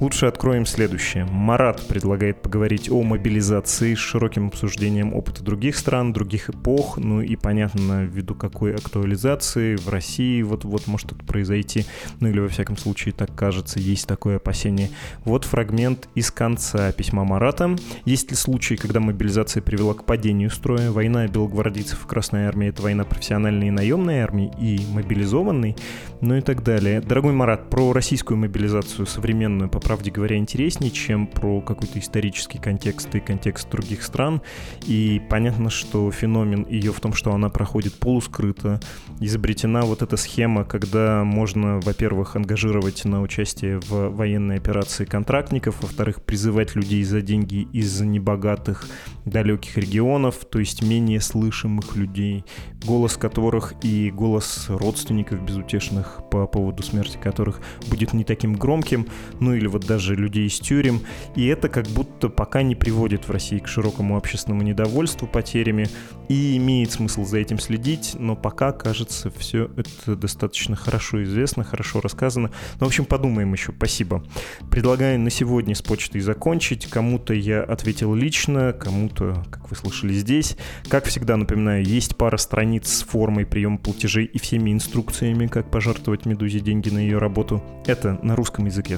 Лучше 0.00 0.26
откроем 0.26 0.66
следующее. 0.66 1.24
Марат 1.24 1.86
предлагает 1.86 2.42
поговорить 2.42 2.90
о 2.90 3.00
мобилизации 3.02 3.94
с 3.94 3.98
широким 3.98 4.48
обсуждением 4.48 5.14
опыта 5.14 5.44
других 5.44 5.76
стран, 5.78 6.12
других 6.12 6.50
эпох, 6.50 6.98
ну 6.98 7.20
и 7.20 7.36
понятно, 7.36 8.04
ввиду 8.04 8.34
какой 8.34 8.74
актуализации 8.74 9.76
в 9.76 9.88
России 9.88 10.42
вот-вот 10.42 10.88
может 10.88 11.12
это 11.12 11.24
произойти, 11.24 11.86
ну 12.18 12.28
или 12.28 12.40
во 12.40 12.48
всяком 12.48 12.76
случае 12.76 13.14
так 13.14 13.34
кажется, 13.36 13.78
есть 13.78 14.08
такое 14.08 14.36
опасение. 14.36 14.90
Вот 15.24 15.44
фрагмент 15.44 16.08
из 16.16 16.32
конца 16.32 16.90
письма 16.90 17.24
Марата. 17.24 17.76
Есть 18.04 18.30
ли 18.30 18.36
случаи, 18.36 18.74
когда 18.74 18.98
мобилизация 18.98 19.62
привела 19.62 19.94
к 19.94 20.04
падению 20.04 20.50
строя? 20.50 20.90
Война 20.90 21.28
белогвардейцев 21.28 22.00
в 22.00 22.06
Красной 22.06 22.46
Армии— 22.46 22.68
это 22.70 22.82
война 22.82 23.04
профессиональной 23.04 23.68
и 23.68 23.70
наемной 23.70 24.20
армии 24.22 24.52
и 24.60 24.80
мобилизованной, 24.92 25.76
ну 26.20 26.34
и 26.34 26.40
так 26.40 26.64
далее. 26.64 27.00
Дорогой 27.00 27.32
Марат, 27.32 27.70
про 27.70 27.92
российскую 27.92 28.36
мобилизацию 28.38 29.06
современную 29.06 29.70
по 29.70 29.83
правде 29.84 30.10
говоря, 30.10 30.36
интереснее, 30.36 30.90
чем 30.90 31.26
про 31.26 31.60
какой-то 31.60 31.98
исторический 31.98 32.58
контекст 32.58 33.14
и 33.14 33.20
контекст 33.20 33.70
других 33.70 34.02
стран. 34.02 34.40
И 34.86 35.20
понятно, 35.28 35.70
что 35.70 36.10
феномен 36.10 36.66
ее 36.68 36.92
в 36.92 37.00
том, 37.00 37.12
что 37.12 37.32
она 37.32 37.50
проходит 37.50 37.94
полускрыто. 37.94 38.80
Изобретена 39.20 39.82
вот 39.82 40.02
эта 40.02 40.16
схема, 40.16 40.64
когда 40.64 41.22
можно, 41.24 41.80
во-первых, 41.80 42.34
ангажировать 42.34 43.04
на 43.04 43.20
участие 43.20 43.78
в 43.78 44.08
военной 44.08 44.56
операции 44.56 45.04
контрактников, 45.04 45.82
во-вторых, 45.82 46.22
призывать 46.22 46.74
людей 46.74 47.04
за 47.04 47.20
деньги 47.20 47.68
из 47.72 48.00
небогатых 48.00 48.86
далеких 49.26 49.76
регионов, 49.76 50.46
то 50.50 50.58
есть 50.58 50.82
менее 50.82 51.20
слышимых 51.20 51.94
людей, 51.96 52.44
голос 52.84 53.16
которых 53.16 53.74
и 53.82 54.10
голос 54.10 54.66
родственников 54.68 55.42
безутешных 55.42 56.20
по 56.30 56.46
поводу 56.46 56.82
смерти 56.82 57.18
которых 57.18 57.60
будет 57.88 58.12
не 58.12 58.24
таким 58.24 58.54
громким, 58.54 59.06
ну 59.40 59.54
или 59.54 59.66
вот 59.74 59.86
даже 59.86 60.14
людей 60.14 60.46
из 60.46 60.58
тюрем, 60.58 61.02
и 61.36 61.46
это 61.46 61.68
как 61.68 61.86
будто 61.88 62.28
пока 62.28 62.62
не 62.62 62.74
приводит 62.74 63.28
в 63.28 63.30
России 63.30 63.58
к 63.58 63.68
широкому 63.68 64.16
общественному 64.16 64.62
недовольству 64.62 65.28
потерями, 65.28 65.88
и 66.28 66.56
имеет 66.56 66.92
смысл 66.92 67.24
за 67.24 67.38
этим 67.38 67.58
следить, 67.58 68.16
но 68.18 68.34
пока, 68.34 68.72
кажется, 68.72 69.30
все 69.36 69.70
это 69.76 70.16
достаточно 70.16 70.76
хорошо 70.76 71.22
известно, 71.22 71.64
хорошо 71.64 72.00
рассказано. 72.00 72.50
Ну, 72.80 72.86
в 72.86 72.88
общем, 72.88 73.04
подумаем 73.04 73.52
еще. 73.52 73.72
Спасибо. 73.76 74.24
Предлагаю 74.70 75.20
на 75.20 75.30
сегодня 75.30 75.74
с 75.74 75.82
почтой 75.82 76.20
закончить. 76.20 76.86
Кому-то 76.86 77.34
я 77.34 77.62
ответил 77.62 78.14
лично, 78.14 78.72
кому-то, 78.72 79.44
как 79.50 79.70
вы 79.70 79.76
слышали 79.76 80.14
здесь. 80.14 80.56
Как 80.88 81.04
всегда, 81.04 81.36
напоминаю, 81.36 81.84
есть 81.84 82.16
пара 82.16 82.36
страниц 82.36 82.88
с 82.88 83.02
формой 83.02 83.44
приема 83.44 83.78
платежей 83.78 84.24
и 84.24 84.38
всеми 84.38 84.72
инструкциями, 84.72 85.46
как 85.46 85.70
пожертвовать 85.70 86.26
Медузе 86.26 86.60
деньги 86.60 86.88
на 86.88 86.98
ее 86.98 87.18
работу. 87.18 87.62
Это 87.86 88.18
на 88.22 88.34
русском 88.36 88.66
языке 88.66 88.96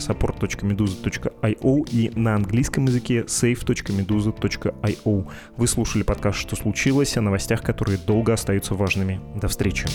support.meduza.io 0.70 1.84
и 1.90 2.10
на 2.14 2.34
английском 2.34 2.86
языке 2.86 3.22
save.meduza.io. 3.22 5.28
Вы 5.56 5.66
слушали 5.66 6.02
подкаст 6.02 6.38
«Что 6.38 6.56
случилось?» 6.56 7.16
о 7.16 7.20
новостях, 7.20 7.62
которые 7.62 7.98
долго 7.98 8.32
остаются 8.32 8.74
важными. 8.74 9.20
До 9.36 9.48
встречи. 9.48 9.86